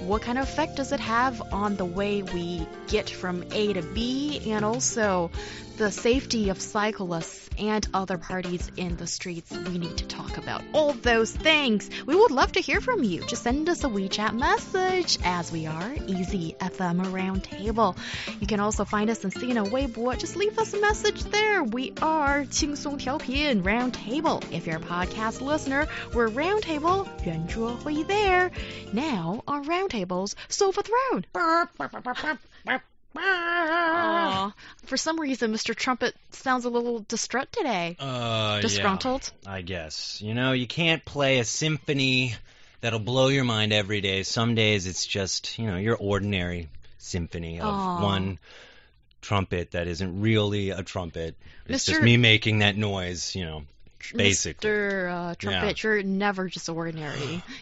[0.00, 3.82] What kind of effect does it have on the way we get from A to
[3.82, 5.30] B and also
[5.76, 9.51] the safety of cyclists and other parties in the streets?
[9.51, 11.89] We need to talk about all those things.
[12.05, 13.21] We would love to hear from you.
[13.25, 17.97] Just send us a WeChat message as we are Easy FM Roundtable.
[18.39, 20.17] You can also find us on Sina Weibo.
[20.17, 21.63] Just leave us a message there.
[21.63, 24.43] We are 轻松调频 Roundtable.
[24.51, 28.51] If you're a podcast listener, we're Roundtable 圆桌会 there.
[28.93, 31.25] Now on Roundtable's Sofa Throne.
[33.20, 34.52] Aw,
[34.84, 35.74] for some reason, Mr.
[35.74, 37.96] Trumpet sounds a little distraught today.
[37.98, 39.30] Uh, Disgruntled?
[39.42, 40.20] Yeah, I guess.
[40.22, 42.34] You know, you can't play a symphony
[42.80, 44.22] that'll blow your mind every day.
[44.22, 48.02] Some days it's just, you know, your ordinary symphony of Aw.
[48.02, 48.38] one
[49.20, 51.36] trumpet that isn't really a trumpet.
[51.66, 53.62] It's just me making that noise, you know,
[54.14, 54.70] basically.
[54.70, 55.10] Mr.
[55.10, 57.42] Uh, Trumpet, you're never just ordinary.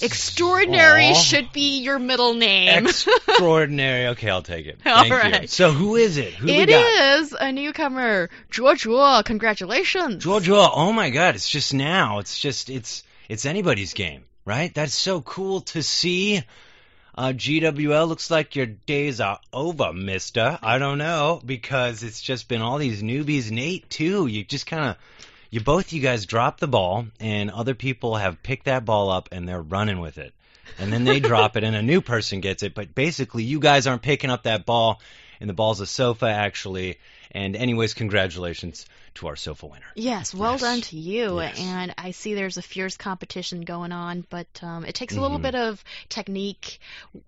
[0.00, 2.86] Extraordinary should be your middle name.
[2.86, 4.06] Extraordinary.
[4.08, 4.78] Okay, I'll take it.
[4.86, 5.48] All Thank you.
[5.48, 6.32] So who is it?
[6.34, 9.24] Who It is a newcomer, Zhuo.
[9.24, 10.22] Congratulations.
[10.22, 10.54] Georgia.
[10.54, 11.34] Oh my God!
[11.34, 12.20] It's just now.
[12.20, 14.72] It's just it's it's anybody's game, right?
[14.72, 16.42] That's so cool to see.
[17.14, 20.58] Uh, GWL looks like your days are over, Mister.
[20.62, 23.50] I don't know because it's just been all these newbies.
[23.50, 24.26] Nate too.
[24.26, 24.96] You just kind of
[25.52, 29.28] you both you guys dropped the ball, and other people have picked that ball up
[29.32, 30.32] and they're running with it,
[30.78, 32.74] and then they drop it, and a new person gets it.
[32.74, 35.02] But basically, you guys aren't picking up that ball,
[35.40, 36.98] and the ball's a sofa actually.
[37.32, 39.86] And anyways, congratulations to our sofa winner.
[39.94, 40.60] Yes, well Yes.
[40.60, 41.40] done to you.
[41.40, 41.58] Yes.
[41.58, 45.38] And I see there's a fierce competition going on, but um, it takes a little
[45.38, 45.42] Mhm.
[45.42, 46.80] bit of technique,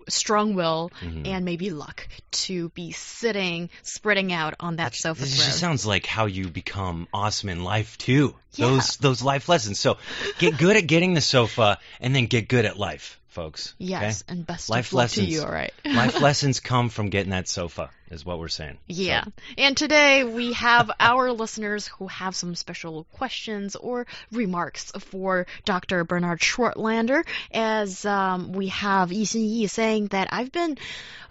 [0.09, 1.27] strong will, Mhm.
[1.27, 6.07] and maybe luck to be sitting, spreading out on that sofa This just sounds like
[6.07, 8.35] how you become awesome in life too.
[8.55, 8.67] Yeah.
[8.67, 9.79] Those those life lessons.
[9.79, 9.99] So
[10.39, 13.75] get good at getting the sofa and then get good at life folks.
[13.79, 14.33] Yes, okay?
[14.33, 15.27] and best Life of luck lessons.
[15.27, 15.73] to you, all right?
[15.85, 18.79] Life lessons come from getting that sofa, is what we're saying.
[18.87, 19.25] Yeah.
[19.25, 25.47] So, And today we have our listeners who have some special questions or remarks for
[25.65, 26.05] Dr.
[26.05, 30.79] Bernard Schwartlander, as um, we have Yi Xin Yi saying that I've been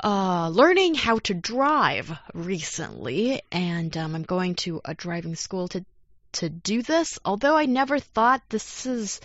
[0.04, 5.86] uh, learning how to drive recently, and um, I'm going to a driving school to
[6.34, 7.20] to do this.
[7.24, 9.22] Although I never thought this is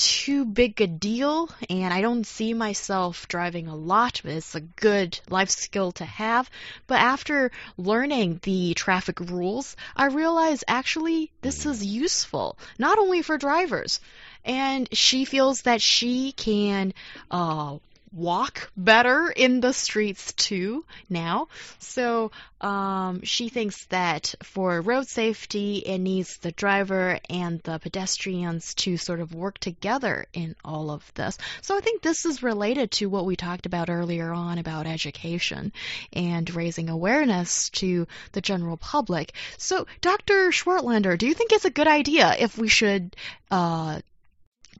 [0.00, 4.60] too big a deal, and I don't see myself driving a lot, but it's a
[4.60, 6.50] good life skill to have.
[6.86, 13.36] But after learning the traffic rules, I realize actually this is useful, not only for
[13.36, 14.00] drivers.
[14.42, 16.94] And she feels that she can
[17.30, 17.76] uh,
[18.12, 21.48] walk better in the streets too now.
[21.78, 28.74] So um, she thinks that for road safety, it needs the driver and the pedestrians
[28.74, 31.38] to sort of work together in all of this.
[31.62, 35.72] So I think this is related to what we talked about earlier on about education
[36.12, 39.32] and raising awareness to the general public.
[39.58, 40.50] So, Dr.
[40.50, 43.14] Schwartlander, do you think it's a good idea if we should
[43.50, 44.00] uh,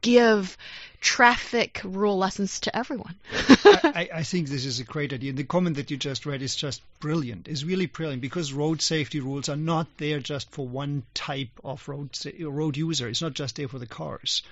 [0.00, 0.56] give
[1.00, 3.16] traffic rule lessons to everyone.
[3.64, 5.30] I, I, think this is a great idea.
[5.30, 7.48] And the comment that you just read is just brilliant.
[7.48, 11.88] It's really brilliant because road safety rules are not there just for one type of
[11.88, 12.10] road
[12.40, 13.08] road user.
[13.08, 14.42] It's not just there for the cars.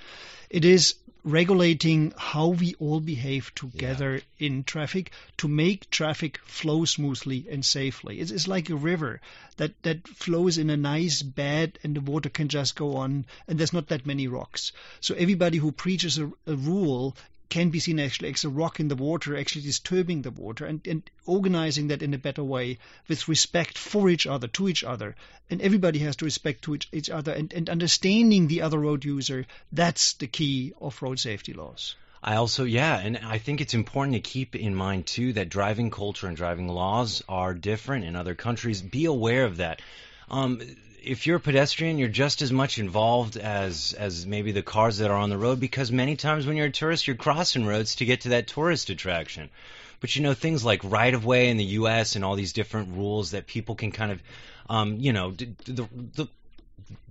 [0.51, 4.47] It is regulating how we all behave together yeah.
[4.47, 8.21] in traffic to make traffic flow smoothly and safely.
[8.21, 9.21] It's, it's, like a river
[9.59, 13.59] that, that flows in a nice bed and the water can just go on and
[13.59, 14.73] there's not that many rocks.
[15.01, 17.15] So everybody who preaches a, a rule
[17.49, 20.87] can be seen actually as a rock in the water, actually disturbing the water and,
[20.87, 25.17] and organizing that in a better way with respect for each other, to each other.
[25.51, 29.05] And everybody has to respect to each, each other and, and understanding the other road
[29.05, 29.47] user.
[29.73, 31.95] That's the key of road safety laws.
[32.23, 35.91] I also, yeah, and I think it's important to keep in mind too that driving
[35.91, 38.83] culture and driving laws are different in other countries.
[38.83, 39.81] Be aware of that.
[40.29, 40.61] Um,
[41.03, 45.11] if you're a pedestrian, you're just as much involved as as maybe the cars that
[45.11, 48.05] are on the road because many times when you're a tourist, you're crossing roads to
[48.05, 49.51] get to that tourist attraction.
[50.01, 52.17] But you know things like right of way in the U.S.
[52.17, 54.23] and all these different rules that people can kind of,
[54.71, 56.29] um, you know, the, the, the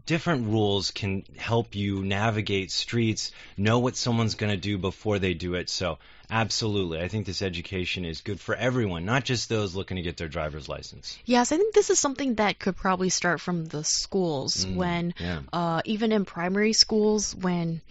[0.05, 5.33] different rules can help you navigate streets, know what someone's going to do before they
[5.33, 5.69] do it.
[5.69, 10.03] So, absolutely, I think this education is good for everyone, not just those looking to
[10.03, 11.17] get their driver's license.
[11.25, 15.13] Yes, I think this is something that could probably start from the schools Mm, when,
[15.19, 15.39] yeah.
[15.53, 17.81] uh, even in primary schools, when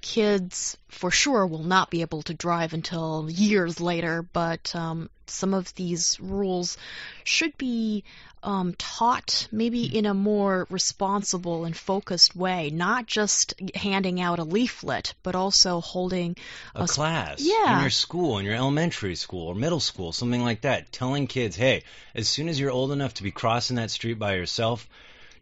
[0.00, 5.54] kids for sure will not be able to drive until years later, but um, some
[5.54, 6.76] of these rules
[7.24, 8.04] should be
[8.42, 14.44] um, taught maybe in a more responsible and focused way, not just handing out a
[14.44, 16.36] leaflet, but also holding
[16.74, 17.76] a class Yeah.
[17.76, 20.90] in your school, in your elementary school or middle school, something like that.
[20.90, 21.82] Telling kids, hey,
[22.14, 24.88] as soon as you're old enough to be crossing that street by yourself,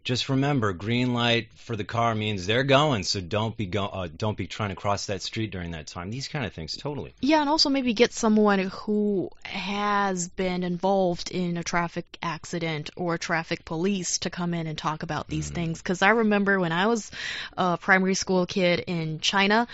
[0.09, 4.07] just remember, green light for the car means they're going, so don't be go- uh,
[4.07, 6.09] don't be trying to cross that street during that time.
[6.09, 7.13] These kind of things, totally.
[7.21, 13.19] Yeah, and also maybe get someone who has been involved in a traffic accident or
[13.19, 15.79] traffic police to come in and talk about these things.
[15.79, 17.11] Because I remember when I was
[17.55, 19.67] a primary school kid in China,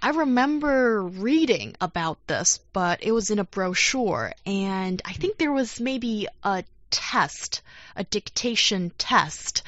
[0.00, 5.52] I remember reading about this, but it was in a brochure, and I think there
[5.52, 6.62] was maybe a
[6.94, 7.60] test,
[7.96, 9.62] a dictation test.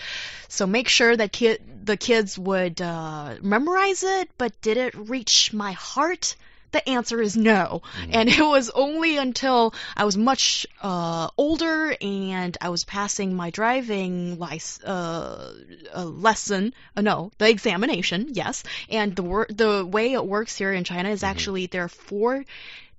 [0.49, 5.53] So make sure that kid, the kids would uh, memorize it, but did it reach
[5.53, 6.37] my heart?
[6.73, 7.83] The answer is no.
[8.11, 13.51] And it was only until I was much uh, older and I was passing my
[13.51, 15.53] driving uh,
[15.95, 16.75] uh, lesson.
[16.97, 18.29] Uh, no, the examination.
[18.33, 21.89] Yes, and the wor- the way it works here in China is actually there are
[21.89, 22.45] four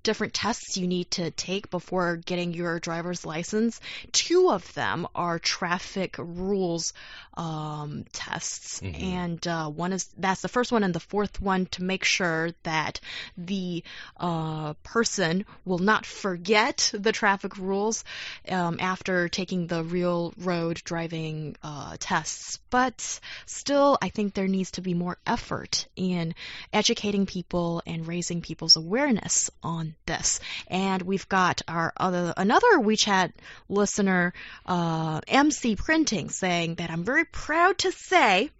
[0.04, 3.80] different tests you need to take before getting your driver's license.
[4.12, 6.94] Two of them are traffic rules
[7.38, 9.04] um, tests, Mhm.
[9.04, 12.52] and uh, one is that's the first one, and the fourth one to make sure
[12.63, 13.00] that
[13.38, 13.84] the
[14.19, 18.04] uh, person will not forget the traffic rules
[18.50, 22.60] um, after taking the real road driving uh, tests.
[22.69, 26.34] But still, I think there needs to be more effort in
[26.73, 30.39] educating people and raising people's awareness on this.
[30.67, 33.32] And we've got our other another WeChat
[33.69, 34.34] listener,
[34.65, 38.52] uh, MC Printing, saying that I'm very proud to say.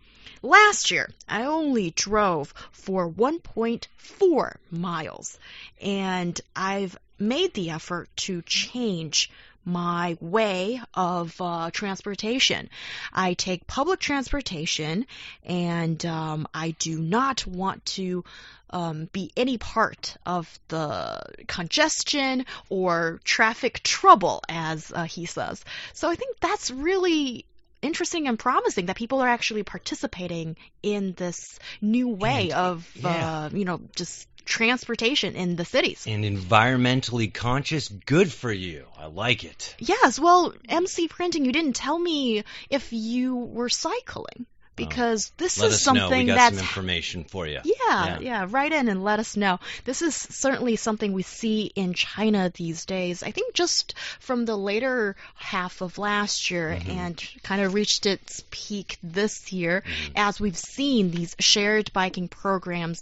[0.41, 5.39] Last year, I only drove for 1.4 miles,
[5.82, 9.32] and I've made the effort to change
[9.67, 12.69] my way of uh, transportation.
[13.12, 15.06] I take public transportation,
[15.43, 18.24] and um, I do not want to
[18.70, 25.63] um, be any part of the congestion or traffic trouble, as uh, he says.
[25.93, 27.45] So I think that's really
[27.82, 33.45] interesting and promising that people are actually participating in this new way And- of, yeah.
[33.45, 36.05] uh, you know, just transportation in the cities.
[36.07, 38.86] And environmentally conscious, good for you.
[38.97, 39.75] I like it.
[39.78, 44.45] Yes, well, MC Printing, you didn't tell me if you were cycling
[44.78, 45.63] because this Oh.
[45.63, 45.93] Let is know.
[45.99, 47.59] Something got that's some information for you.
[47.65, 48.19] yeah, Yeah.
[48.19, 49.59] yeah, write in and let us know.
[49.84, 53.23] This is certainly something we see in China these days.
[53.23, 56.91] I think just from the later half of last year Mm-hmm.
[56.91, 60.13] and kind of reached its peak this year Mm-hmm.
[60.15, 63.01] as we've seen these shared biking programs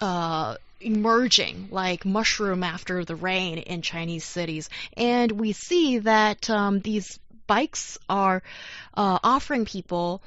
[0.00, 4.68] uh, emerging like mushroom after the rain in Chinese cities.
[4.96, 8.42] And we see that um, these bikes are
[8.96, 10.22] uh, offering people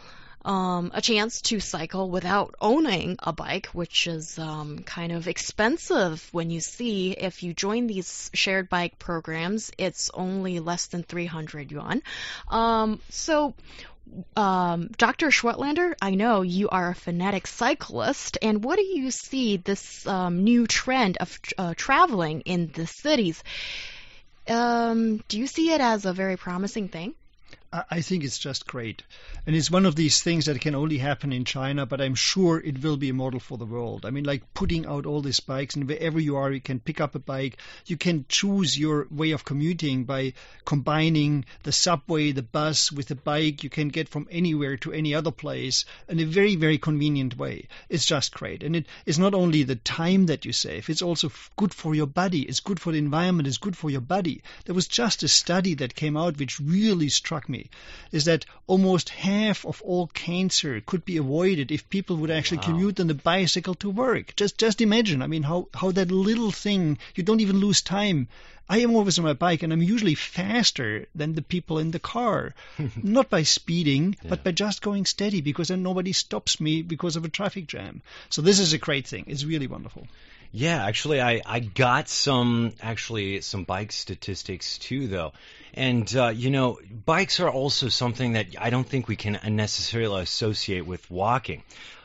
[0.45, 6.27] um, a chance to cycle without owning a bike, which is um, kind of expensive
[6.31, 11.71] when you see if you join these shared bike programs, it's only less than 300
[11.71, 12.01] yuan.
[12.49, 13.53] Um, so,
[14.35, 15.27] um, Dr.
[15.27, 20.43] Schwartlander, I know you are a fanatic cyclist, and what do you see this um,
[20.43, 23.41] new trend of uh, traveling in the cities?
[24.47, 27.15] Um, do you see it as a very promising thing?
[27.89, 29.01] I think it's just great.
[29.47, 32.59] And it's one of these things that can only happen in China, but I'm sure
[32.59, 34.05] it will be a model for the world.
[34.05, 37.01] I mean, like putting out all these bikes, and wherever you are, you can pick
[37.01, 37.57] up a bike.
[37.87, 40.33] You can choose your way of commuting by
[40.65, 43.63] combining the subway, the bus with the bike.
[43.63, 47.69] You can get from anywhere to any other place in a very, very convenient way.
[47.89, 48.61] It's just great.
[48.61, 52.05] And it is not only the time that you save, it's also good for your
[52.05, 52.43] body.
[52.43, 53.47] It's good for the environment.
[53.47, 54.43] It's good for your body.
[54.65, 57.62] There was just a study that came out which really struck me
[58.11, 62.63] is that almost half of all cancer could be avoided if people would actually Wow.
[62.63, 64.35] commute on the bicycle to work.
[64.35, 65.21] Just just imagine.
[65.21, 68.27] I mean, how how that little thing you don't even lose time.
[68.69, 71.99] I am always on my bike, and I'm usually faster than the people in the
[71.99, 72.55] car.
[73.03, 77.25] Not by speeding, but by just going steady, because then nobody stops me because of
[77.25, 78.01] a traffic jam.
[78.29, 79.25] So this is a great thing.
[79.27, 80.07] It's really wonderful.
[80.55, 85.33] Yeah, actually, I, I got some actually some bike statistics too, though,
[85.73, 86.77] and uh, you know,
[87.07, 91.63] bikes are also something that I don't think we can necessarily associate with walking.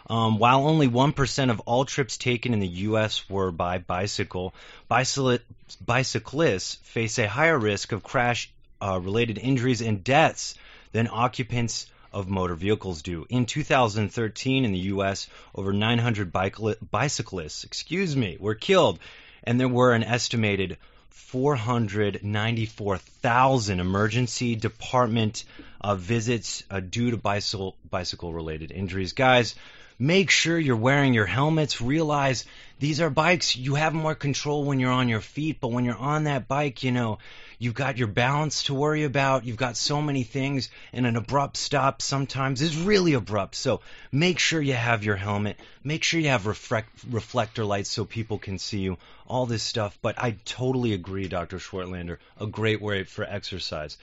[0.09, 3.29] Um, while only one percent of all trips taken in the U.S.
[3.29, 4.55] were by bicycle,
[4.91, 5.41] bicycli-
[5.85, 10.55] bicyclists face a higher risk of crash-related injuries and deaths
[10.93, 13.27] than occupants of motor vehicles do.
[13.29, 16.57] In 2013, in the U.S., over 900 bike-
[16.91, 18.99] bicyclists, excuse me, were killed,
[19.45, 20.79] and there were an estimated
[21.11, 25.45] 494,000 emergency department
[25.81, 29.13] uh, visits uh, due to bicycle bicycle-related injuries.
[29.13, 29.55] Guys,
[29.99, 31.81] make sure you're wearing your helmets.
[31.81, 32.45] Realize
[32.79, 33.57] these are bikes.
[33.57, 36.85] You have more control when you're on your feet, but when you're on that bike,
[36.85, 37.19] you know,
[37.59, 39.45] you've got your balance to worry about.
[39.45, 43.57] You've got so many things, and an abrupt stop sometimes is really abrupt.
[43.57, 43.81] So
[44.13, 45.59] make sure you have your helmet.
[45.83, 48.99] Make sure you have reflect, reflector lights so people can see you.
[49.27, 49.99] All this stuff.
[50.01, 51.59] But I totally agree, Dr.
[51.59, 52.19] Schwartlander.
[52.41, 53.99] A great way for exercise.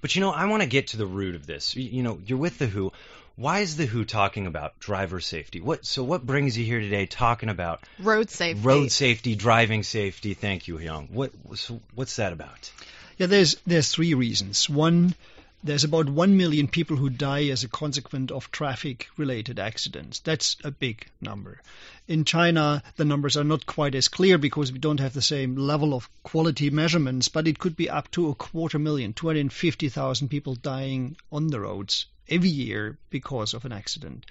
[0.00, 1.74] But you know, I want to get to the root of this.
[1.74, 2.92] You, you know, you're with the WHO.
[3.38, 5.60] Why is the WHO talking about driver safety?
[5.60, 8.62] What so what brings you here today talking about Road safety.
[8.62, 10.32] road safety, driving safety?
[10.32, 11.08] Thank you, Young.
[11.08, 12.72] What so what's that about?
[13.18, 14.70] Yeah, there's there's three reasons.
[14.70, 15.14] One,
[15.62, 20.20] there's about one million people who die as a consequence of traffic-related accidents.
[20.20, 21.60] That's a big number.
[22.08, 25.56] In China, the numbers are not quite as clear because we don't have the same
[25.56, 30.54] level of quality measurements, but it could be up to a quarter million, 250,000 people
[30.54, 34.26] dying on the roads every year because of an accident.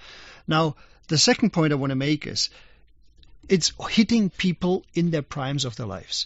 [0.48, 0.76] Now,
[1.08, 2.50] the second point I want to make is
[3.48, 6.26] it's hitting people in their primes of their lives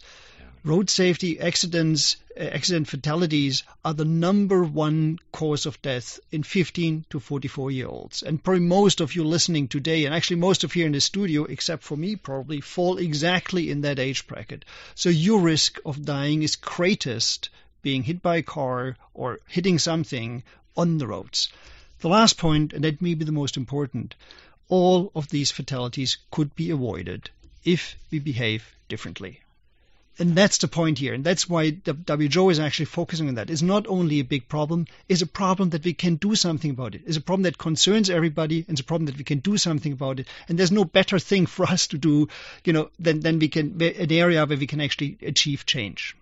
[0.63, 7.05] road safety accidents, uh, accident fatalities are the number one cause of death in 15
[7.09, 8.23] to 44 year olds.
[8.23, 11.45] And probably most of you listening today, and actually most of you in the studio,
[11.45, 14.65] except for me probably, fall exactly in that age bracket.
[14.95, 17.49] So your risk of dying is greatest
[17.81, 20.43] being hit by a car or hitting something
[20.79, 21.49] on the roads.
[21.99, 24.15] The last point, and that may be the most important,
[24.69, 27.29] all of these fatalities could be avoided
[27.65, 29.41] if we behave differently.
[30.17, 31.13] And that's the point here.
[31.13, 33.49] And that's why the WHO is actually focusing on that.
[33.49, 36.95] It's not only a big problem, it's a problem that we can do something about
[36.95, 37.01] it.
[37.05, 39.93] It's a problem that concerns everybody, and it's a problem that we can do something
[39.93, 40.27] about it.
[40.47, 42.27] And there's no better thing for us to do,
[42.65, 46.15] you know, than, than we can, an area where we can actually achieve change.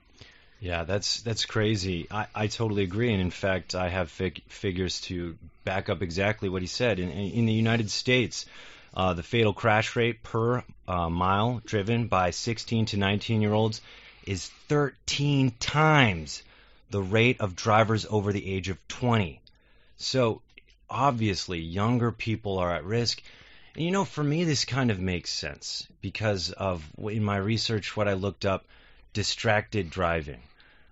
[0.59, 2.07] Yeah, that's that's crazy.
[2.09, 6.49] I, I totally agree, and in fact, I have fig- figures to back up exactly
[6.49, 6.99] what he said.
[6.99, 8.45] In, in the United States,
[8.93, 13.81] Uh, the fatal crash rate per uh, mile driven by 16 to 19 year olds
[14.25, 16.43] is 13 times
[16.89, 19.41] the rate of drivers over the age of 20.
[19.97, 20.41] So
[20.89, 23.21] obviously, younger people are at risk.
[23.75, 27.95] And you know, for me, this kind of makes sense because of in my research,
[27.95, 28.65] what I looked up
[29.17, 30.39] distracted driving.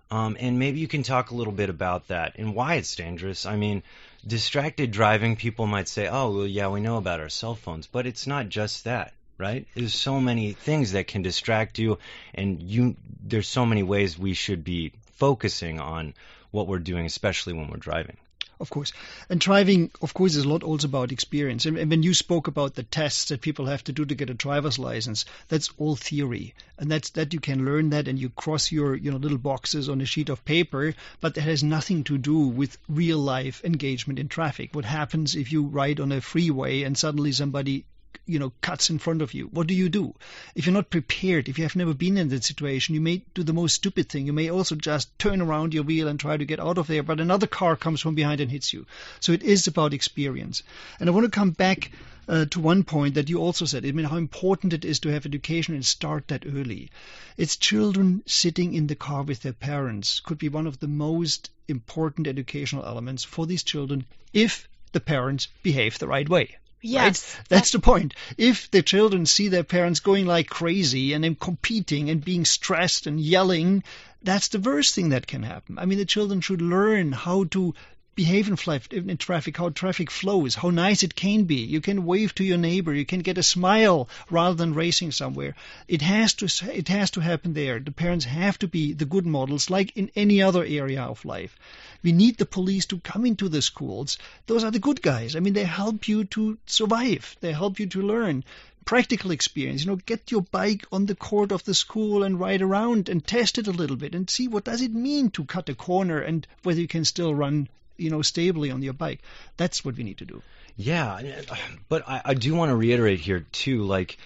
[0.09, 3.45] Um, and maybe you can talk a little bit about that and why it's dangerous.
[3.45, 3.83] I mean,
[4.25, 8.07] distracted driving, people might say, oh, well, yeah, we know about our cell phones, but
[8.07, 9.67] it's not just that, right?
[9.75, 11.99] There's so many things that can distract you,
[12.33, 16.15] and you there's so many ways we should be focusing on
[16.49, 18.17] what we're doing, especially when we're driving
[18.59, 18.91] of course.
[19.29, 21.65] And driving, of course, is a lot also about experience.
[21.65, 24.29] And, and, when you spoke about the tests that people have to do to get
[24.29, 28.29] a driver's license, that's all theory, and that's that you can learn that, and you
[28.29, 32.03] cross your you know little boxes on a sheet of paper, but that has nothing
[32.05, 34.73] to do with real life engagement in traffic.
[34.73, 37.85] What happens if you ride on a freeway and suddenly somebody
[38.25, 40.13] you know cuts in front of you what do you do
[40.55, 43.43] if you're not prepared if you have never been in that situation you may do
[43.43, 46.45] the most stupid thing you may also just turn around your wheel and try to
[46.45, 48.85] get out of there but another car comes from behind and hits you
[49.19, 50.63] so it is about experience
[50.99, 51.91] and i want to come back
[52.27, 53.85] uh, to one point that you also said.
[53.85, 56.89] I mean, how important it is to have education and start that early.
[57.37, 61.51] It's children sitting in the car with their parents could be one of the most
[61.67, 66.57] important educational elements for these children if the parents behave the right way.
[66.85, 67.35] Yes.
[67.35, 67.45] Right?
[67.49, 68.13] That's the point.
[68.37, 73.07] If the children see their parents going like crazy and then competing and being stressed
[73.07, 73.83] and yelling,
[74.21, 75.79] that's the worst thing that can happen.
[75.79, 77.73] I mean, the children should learn how to
[78.15, 81.55] behave in, fl- in traffic, how traffic flows, how nice it can be.
[81.55, 85.53] You can wave to your neighbor, you can get a smile rather than racing somewhere.
[85.87, 87.79] It has to it has to happen there.
[87.79, 91.59] The parents have to be the good models, like in any other area of life.
[92.03, 94.17] We need the police to come into the schools.
[94.47, 95.35] Those are the good guys.
[95.35, 97.35] I mean, they help you to survive.
[97.41, 98.45] They help you to learn
[98.85, 99.81] practical experience.
[99.83, 103.25] You know, get your bike on the court of the school and ride around and
[103.25, 106.19] test it a little bit and see what does it mean to cut a corner
[106.19, 107.67] and whether you can still run
[107.97, 109.21] you know, stably on your bike.
[109.57, 110.41] That's what we need to do.
[110.77, 111.41] Yeah,
[111.87, 114.17] but I, I do want to reiterate here too, like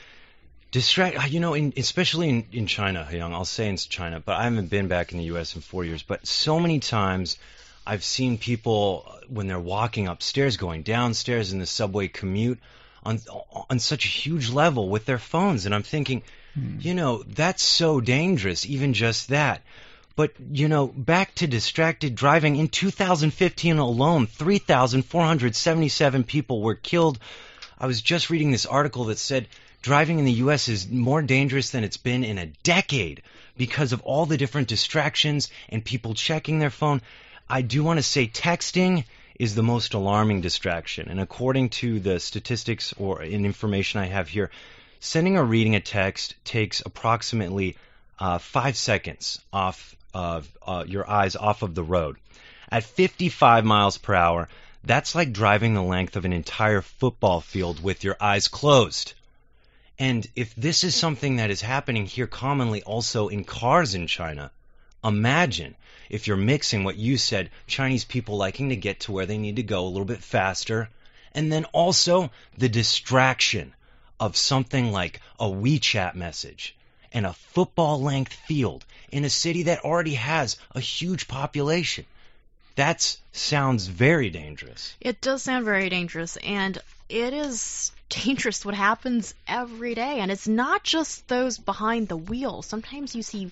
[0.72, 1.32] distract.
[1.32, 3.34] You know, in, especially in, in China, Young.
[3.34, 5.56] I'll say in China, but I haven't been back in the U.S.
[5.56, 6.02] in four years.
[6.02, 7.38] But so many times,
[7.86, 12.60] I've seen people uh, when they're walking upstairs, going downstairs in the subway commute
[13.04, 13.20] on
[13.70, 16.24] on such a huge level with their phones, and I'm thinking,
[16.56, 16.78] hmm.
[16.80, 18.66] you know, that's so dangerous.
[18.66, 19.62] Even just that.
[20.20, 22.58] But, you know, back to distracted driving.
[22.58, 27.20] In 2015 alone, 3,477 people were killed.
[27.80, 29.48] I was just reading this article that said
[29.82, 30.68] driving in the U.S.
[30.68, 33.22] is more dangerous than it's been in a decade
[33.56, 37.02] because of all the different distractions and people checking their phone.
[37.50, 39.06] I do want to say texting
[39.40, 41.08] is the most alarming distraction.
[41.08, 44.52] And according to the statistics or information I have here,
[45.00, 47.78] sending or reading a text takes approximately
[48.20, 52.18] uh, five seconds off of uh, your eyes off of the road.
[52.72, 54.50] At 55 miles per hour,
[54.84, 59.14] that's like driving the length of an entire football field with your eyes closed.
[59.98, 64.52] And if this is something that is happening here commonly also in cars in China,
[65.04, 65.76] imagine
[66.10, 69.58] if you're mixing what you said, Chinese people liking to get to where they need
[69.58, 70.90] to go a little bit faster,
[71.34, 73.74] and then also the distraction
[74.20, 76.76] of something like a WeChat message
[77.12, 82.06] and a football length field in a city that already has a huge population.
[82.76, 84.94] That sounds very dangerous.
[85.02, 86.78] It does sound very dangerous, and
[87.10, 90.20] it is dangerous what happens every day.
[90.20, 92.62] And it's not just those behind the wheel.
[92.62, 93.52] Sometimes you see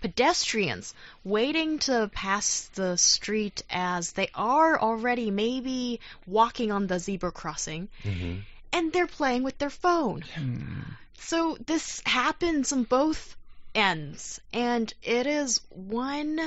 [0.00, 0.92] pedestrians
[1.24, 7.88] waiting to pass the street as they are already maybe walking on the zebra crossing.
[8.02, 8.40] Mm-hmm.
[8.72, 10.22] And they're playing with their phone.
[10.34, 10.80] Hmm.
[11.18, 13.36] So this happens on both
[13.74, 16.40] ends, and it is one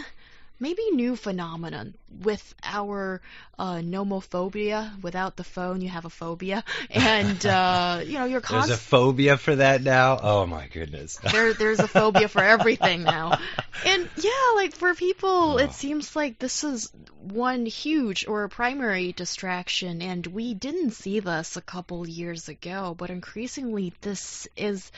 [0.59, 3.21] maybe new phenomenon with our
[3.59, 5.01] uh, nomophobia.
[5.01, 8.81] Without the phone, you have a phobia, and uh, you know you're const- There's a
[8.81, 10.19] phobia for that now.
[10.21, 11.17] Oh my goodness.
[11.31, 13.39] there, there's a phobia for everything now,
[13.85, 15.57] and yeah, like for people, oh.
[15.57, 21.57] it seems like this is one huge or primary distraction, and we didn't see this
[21.57, 24.91] a couple years ago, but increasingly this is.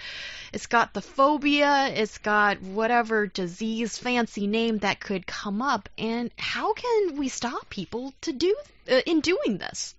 [0.51, 1.87] It's got the phobia.
[1.87, 7.69] It's got whatever disease, fancy name that could come up, and how can we stop
[7.69, 8.55] people to do
[8.91, 9.95] uh, in doing this?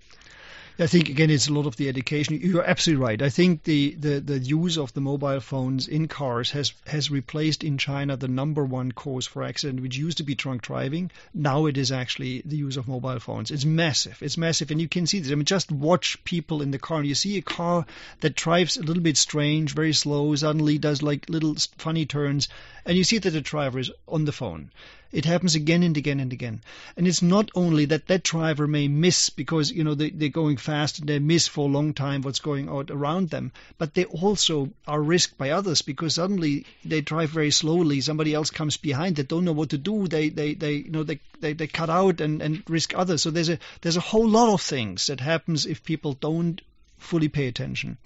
[0.80, 2.40] I think again it's a lot of the education.
[2.40, 3.20] You're absolutely right.
[3.20, 7.62] I think the, the, the use of the mobile phones in cars has has replaced
[7.62, 11.10] in China the number one cause for accident, which used to be drunk driving.
[11.34, 13.50] Now it is actually the use of mobile phones.
[13.50, 14.22] It's massive.
[14.22, 15.32] It's massive, and you can see this.
[15.32, 17.84] I mean, just watch people in the car, and you see a car
[18.20, 22.48] that drives a little bit strange, very slow, suddenly does like little funny turns,
[22.86, 24.70] and you see that the driver is on the phone.
[25.12, 26.60] It happens again and again and again.
[26.96, 30.56] And it's not only that that driver may miss because, you know, they, they're going
[30.56, 34.04] fast and they miss for a long time what's going on around them, but they
[34.04, 38.00] also are risked by others because suddenly they drive very slowly.
[38.00, 39.16] Somebody else comes behind.
[39.16, 40.06] They don't know what to do.
[40.06, 43.22] They, they, they you know, they, they, they cut out and, and risk others.
[43.22, 46.60] So there's a, there's a whole lot of things that happens if people don't
[46.98, 47.98] fully pay attention.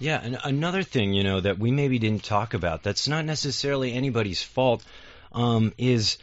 [0.00, 3.92] Yeah, and another thing, you know, that we maybe didn't talk about that's not necessarily
[3.92, 4.82] anybody's fault
[5.34, 6.18] um, is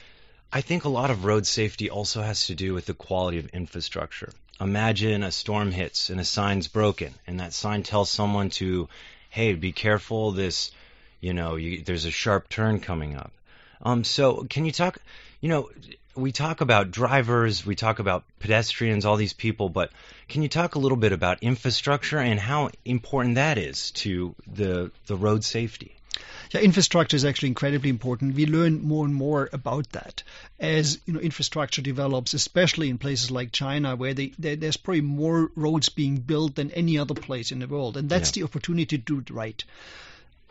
[0.52, 3.48] I think a lot of road safety also has to do with the quality of
[3.50, 4.32] infrastructure.
[4.60, 8.90] Imagine a storm hits and a sign's broken, and that sign tells someone to,
[9.30, 10.72] hey, be careful, this,
[11.22, 13.32] you know, you, there's a sharp turn coming up.
[13.82, 14.98] Um, so can you talk,
[15.40, 15.70] you know,
[16.16, 19.92] we talk about drivers, we talk about pedestrians, all these people, but
[20.28, 24.92] can you talk a little bit about infrastructure and how important that is to the
[25.08, 25.96] the road safety?
[26.52, 28.36] Yeah, infrastructure is actually incredibly important.
[28.36, 30.24] We learn more and more about that
[30.60, 35.02] as you know infrastructure develops, especially in places like China, where they, they, there's probably
[35.02, 38.42] more roads being built than any other place in the world, and that's yeah.
[38.42, 39.64] the opportunity to do it right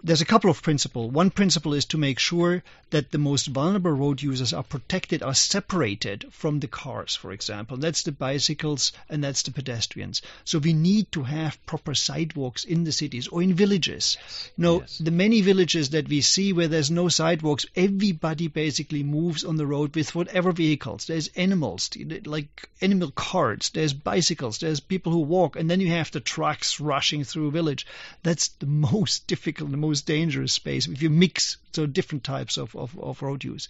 [0.02, 1.12] there's a couple of principles.
[1.12, 5.34] One principle is to make sure that the most vulnerable road users are protected, are
[5.34, 7.76] separated from the cars, for example.
[7.76, 10.22] That's the bicycles and that's the pedestrians.
[10.44, 14.16] So we need to have proper sidewalks in the cities or in villages.
[14.18, 14.50] Yes.
[14.56, 14.98] You know, yes.
[14.98, 19.66] the many villages that we see where there's no sidewalks, everybody basically moves on the
[19.66, 21.06] road with whatever vehicles.
[21.06, 21.90] There's animals,
[22.24, 26.80] like animal carts, there's bicycles, there's people who walk, and then you have the trucks
[26.80, 27.86] rushing through a village.
[28.22, 32.56] That's the most difficult, the most most dangerous space if you mix so different types
[32.56, 33.68] of, of, of road use.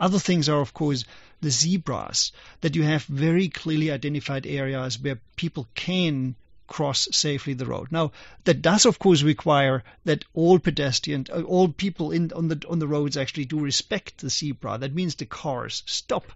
[0.00, 1.04] Other things are, of course,
[1.40, 6.34] the zebras, that you have very clearly identified areas where people can
[6.68, 7.88] cross safely the road.
[7.90, 8.12] Now,
[8.44, 12.78] that does, of course, require that all pedestrians, uh, all people in, on the on
[12.78, 14.78] the roads actually do respect the zebra.
[14.78, 16.26] That means the cars stop.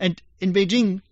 [0.00, 1.02] And in Beijing,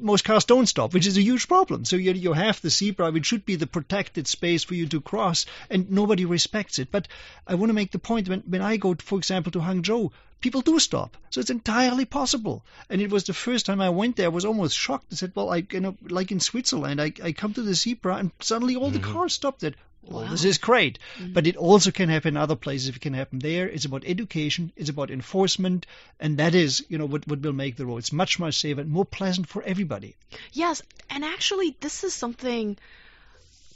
[0.00, 1.84] most cars don't stop, which is a huge problem.
[1.84, 5.00] So you, you have the zebra, which should be the protected space for you to
[5.00, 6.90] cross, and nobody respects it.
[6.90, 7.08] But
[7.46, 10.60] I want to make the point when, when I go, for example, to Hangzhou, people
[10.60, 11.16] do stop.
[11.30, 12.64] So it's entirely possible.
[12.90, 15.06] And it was the first time I went there, I was almost shocked.
[15.12, 18.16] I said, well, I, you know, like in Switzerland, I, I come to the zebra
[18.16, 19.00] and suddenly all mm-hmm.
[19.00, 19.74] the cars stopped it.
[20.04, 20.30] Well, wow.
[20.30, 20.98] this is great.
[21.18, 21.32] Mm-hmm.
[21.32, 22.88] But it also can happen other places.
[22.88, 25.86] If it can happen there, it's about education, it's about enforcement,
[26.18, 28.90] and that is, you know, what, what will make the roads much, much safer and
[28.90, 30.16] more pleasant for everybody.
[30.52, 32.76] Yes, and actually, this is something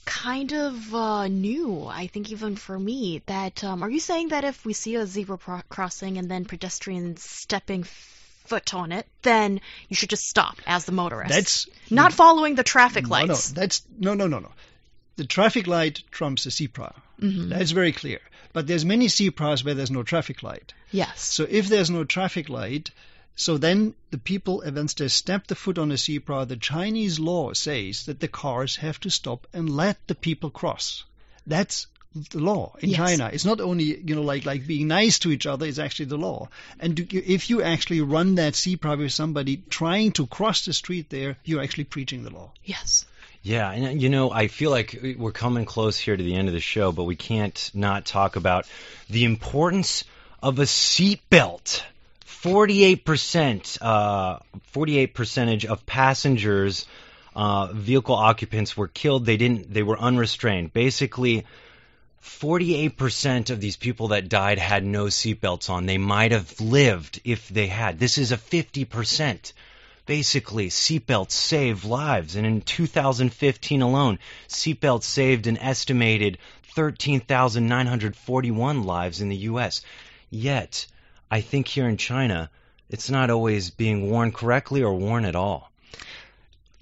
[0.04, 3.22] kind of uh, new, I think, even for me.
[3.26, 6.44] That um, are you saying that if we see a zebra pro- crossing and then
[6.44, 11.30] pedestrians stepping foot on it, then you should just stop as the motorist.
[11.30, 13.52] That's not following the traffic no, lights.
[13.52, 14.50] No, that's no, no, no, no
[15.16, 16.94] the traffic light trumps the zebra.
[17.20, 17.48] Mm-hmm.
[17.48, 18.20] That's very clear.
[18.52, 20.72] But there's many zebras where there's no traffic light.
[20.90, 21.20] Yes.
[21.20, 22.90] So if there's no traffic light,
[23.34, 27.52] so then the people, once they step the foot on a zebra, the Chinese law
[27.52, 31.04] says that the cars have to stop and let the people cross.
[31.46, 31.86] That's
[32.30, 32.96] the law in yes.
[32.96, 33.30] China.
[33.32, 35.66] It's not only you know like like being nice to each other.
[35.66, 36.48] It's actually the law.
[36.80, 41.10] And do, if you actually run that zebra with somebody trying to cross the street
[41.10, 42.52] there, you're actually preaching the law.
[42.64, 43.04] Yes.
[43.46, 46.54] Yeah, and you know, I feel like we're coming close here to the end of
[46.54, 48.66] the show, but we can't not talk about
[49.08, 50.02] the importance
[50.42, 51.82] of a seatbelt.
[52.26, 54.40] 48%, uh,
[54.72, 56.86] 48 percentage of passengers,
[57.36, 59.24] uh, vehicle occupants were killed.
[59.24, 60.72] They didn't, they were unrestrained.
[60.72, 61.46] Basically,
[62.24, 65.86] 48% of these people that died had no seatbelts on.
[65.86, 68.00] They might have lived if they had.
[68.00, 69.52] This is a 50%
[70.06, 72.36] basically seatbelts save lives.
[72.36, 76.38] And in 2015 alone, seatbelts saved an estimated
[76.74, 79.82] 13,941 lives in the U.S.
[80.30, 80.86] Yet,
[81.30, 82.50] I think here in China,
[82.88, 85.70] it's not always being worn correctly or worn at all.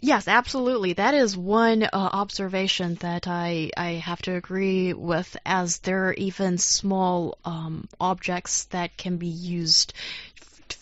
[0.01, 0.93] Yes, absolutely.
[0.93, 6.13] That is one uh, observation that I, I have to agree with, as there are
[6.13, 9.95] even small um, objects that can be used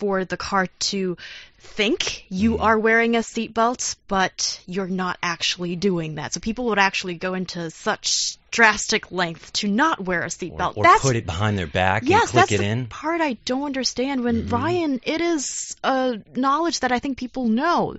[0.02, 1.16] for the car to
[1.60, 6.34] think you are wearing a seatbelt, but you're not actually doing that.
[6.34, 10.76] So people would actually go into such drastic length to not wear a seatbelt.
[10.76, 12.86] Or, or that's put it behind their back yes, and click that's it the in.
[12.86, 14.24] part I don't understand.
[14.24, 14.52] When Mhm.
[14.52, 17.96] Ryan, it is a knowledge that I think people know.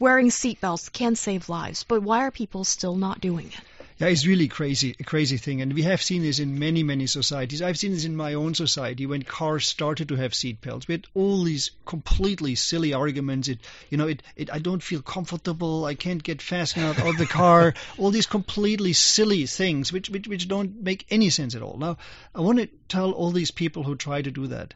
[0.00, 3.60] Wearing seatbelts can save lives, but why are people still not doing it?
[3.96, 7.06] Yeah, it's really crazy, a crazy thing, and we have seen this in many, many
[7.06, 7.62] societies.
[7.62, 10.88] I've seen this in my own society when cars started to have seat belts.
[10.88, 13.46] We had all these completely silly arguments.
[13.46, 15.84] It, you know, it, it I don't feel comfortable.
[15.84, 17.74] I can't get fast enough out of the car.
[17.98, 21.76] all these completely silly things, which, which which don't make any sense at all.
[21.78, 21.96] Now,
[22.34, 24.74] I want to tell all these people who try to do that,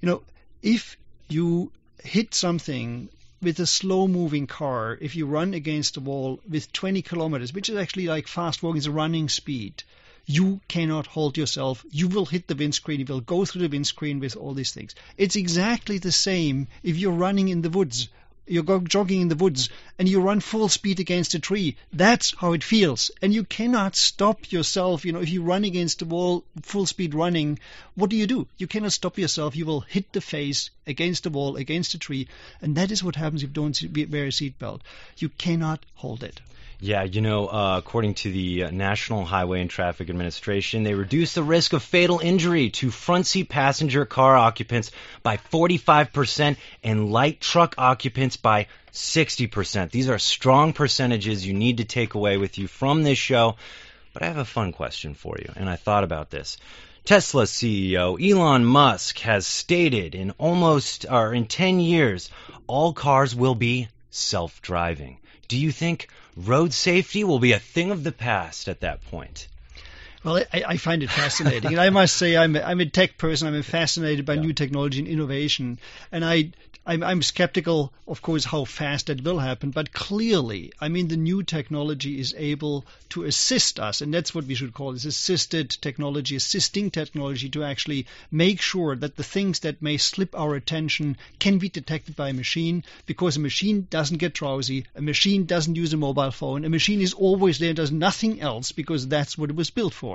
[0.00, 0.22] you know,
[0.62, 0.96] if
[1.28, 1.72] you
[2.04, 3.08] hit something
[3.42, 7.68] with a slow moving car, if you run against a wall with 20 kilometers, which
[7.68, 9.82] is actually like fast walking, is a running speed,
[10.26, 11.84] you cannot hold yourself.
[11.90, 13.00] You will hit the windscreen.
[13.00, 14.94] You will go through the windscreen with all these things.
[15.16, 18.08] It's exactly the same if you're running in the woods.
[18.50, 21.76] You're go jogging in the woods and you run full speed against a tree.
[21.92, 23.12] That's how it feels.
[23.22, 25.04] And you cannot stop yourself.
[25.04, 27.60] You know, if you run against a wall, full speed running,
[27.94, 28.48] what do you do?
[28.58, 29.54] You cannot stop yourself.
[29.54, 32.26] You will hit the face against the wall, against a tree.
[32.60, 34.80] And that is what happens if you don't wear a seatbelt.
[35.18, 36.40] You cannot hold it.
[36.82, 41.34] Yeah, you know, uh, according to the uh, National Highway and Traffic Administration, they reduce
[41.34, 44.90] the risk of fatal injury to front seat passenger car occupants
[45.22, 49.90] by 45% and light truck occupants by 60%.
[49.90, 53.56] These are strong percentages you need to take away with you from this show.
[54.14, 56.56] But I have a fun question for you, and I thought about this.
[57.04, 62.30] Tesla CEO Elon Musk has stated in almost or in 10 years
[62.66, 65.18] all cars will be self-driving.
[65.46, 66.08] Do you think
[66.46, 69.46] road safety will be a thing of the past at that point?
[70.22, 73.16] Well, I, I find it fascinating, and I must say I'm a, I'm a tech
[73.16, 73.48] person.
[73.48, 74.42] I'm fascinated by yeah.
[74.42, 75.78] new technology and innovation,
[76.12, 76.52] and I
[76.86, 79.70] I'm, I'm skeptical, of course, how fast that will happen.
[79.70, 84.46] But clearly, I mean, the new technology is able to assist us, and that's what
[84.46, 89.60] we should call this assisted technology, assisting technology to actually make sure that the things
[89.60, 94.16] that may slip our attention can be detected by a machine, because a machine doesn't
[94.16, 97.76] get drowsy, a machine doesn't use a mobile phone, a machine is always there and
[97.76, 100.09] does nothing else because that's what it was built for.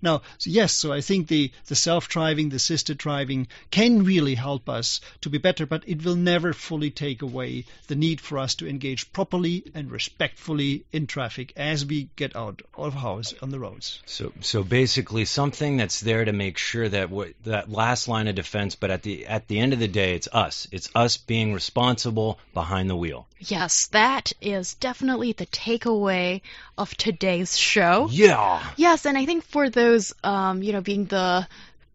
[0.00, 5.00] Now, yes, so I think the, the self-driving, the assisted driving can really help us
[5.22, 8.68] to be better, but it will never fully take away the need for us to
[8.68, 14.00] engage properly and respectfully in traffic as we get out of house on the roads.
[14.06, 18.34] So, so basically, something that's there to make sure that what, that last line of
[18.34, 20.68] defense, but at the at the end of the day, it's us.
[20.70, 23.26] It's us being responsible behind the wheel.
[23.44, 26.42] Yes, that is definitely the takeaway
[26.78, 28.08] of today's show.
[28.10, 28.62] Yeah.
[28.76, 31.46] Yes, and I think for those, um, you know, being the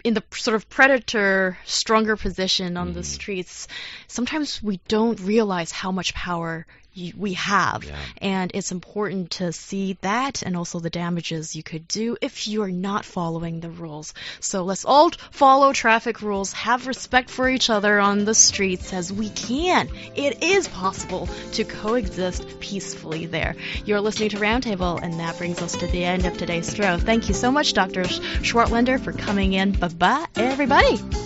[0.04, 2.94] in the sort of predator stronger position on mm.
[2.94, 3.68] the streets,
[4.08, 6.66] sometimes we don't realize how much power
[7.16, 7.84] we have.
[7.84, 7.96] Yeah.
[8.22, 12.72] And it's important to see that and also the damages you could do if you're
[12.72, 14.14] not following the rules.
[14.40, 19.12] So let's all follow traffic rules, have respect for each other on the streets as
[19.12, 19.90] we can.
[20.16, 23.56] It is possible to coexist peacefully there.
[23.86, 26.98] You're listening to Roundtable, and that brings us to the end of today's show.
[26.98, 28.04] Thank you so much, Dr.
[28.04, 29.72] Schwartlander, for coming in.
[29.72, 30.98] Bye bye, everybody.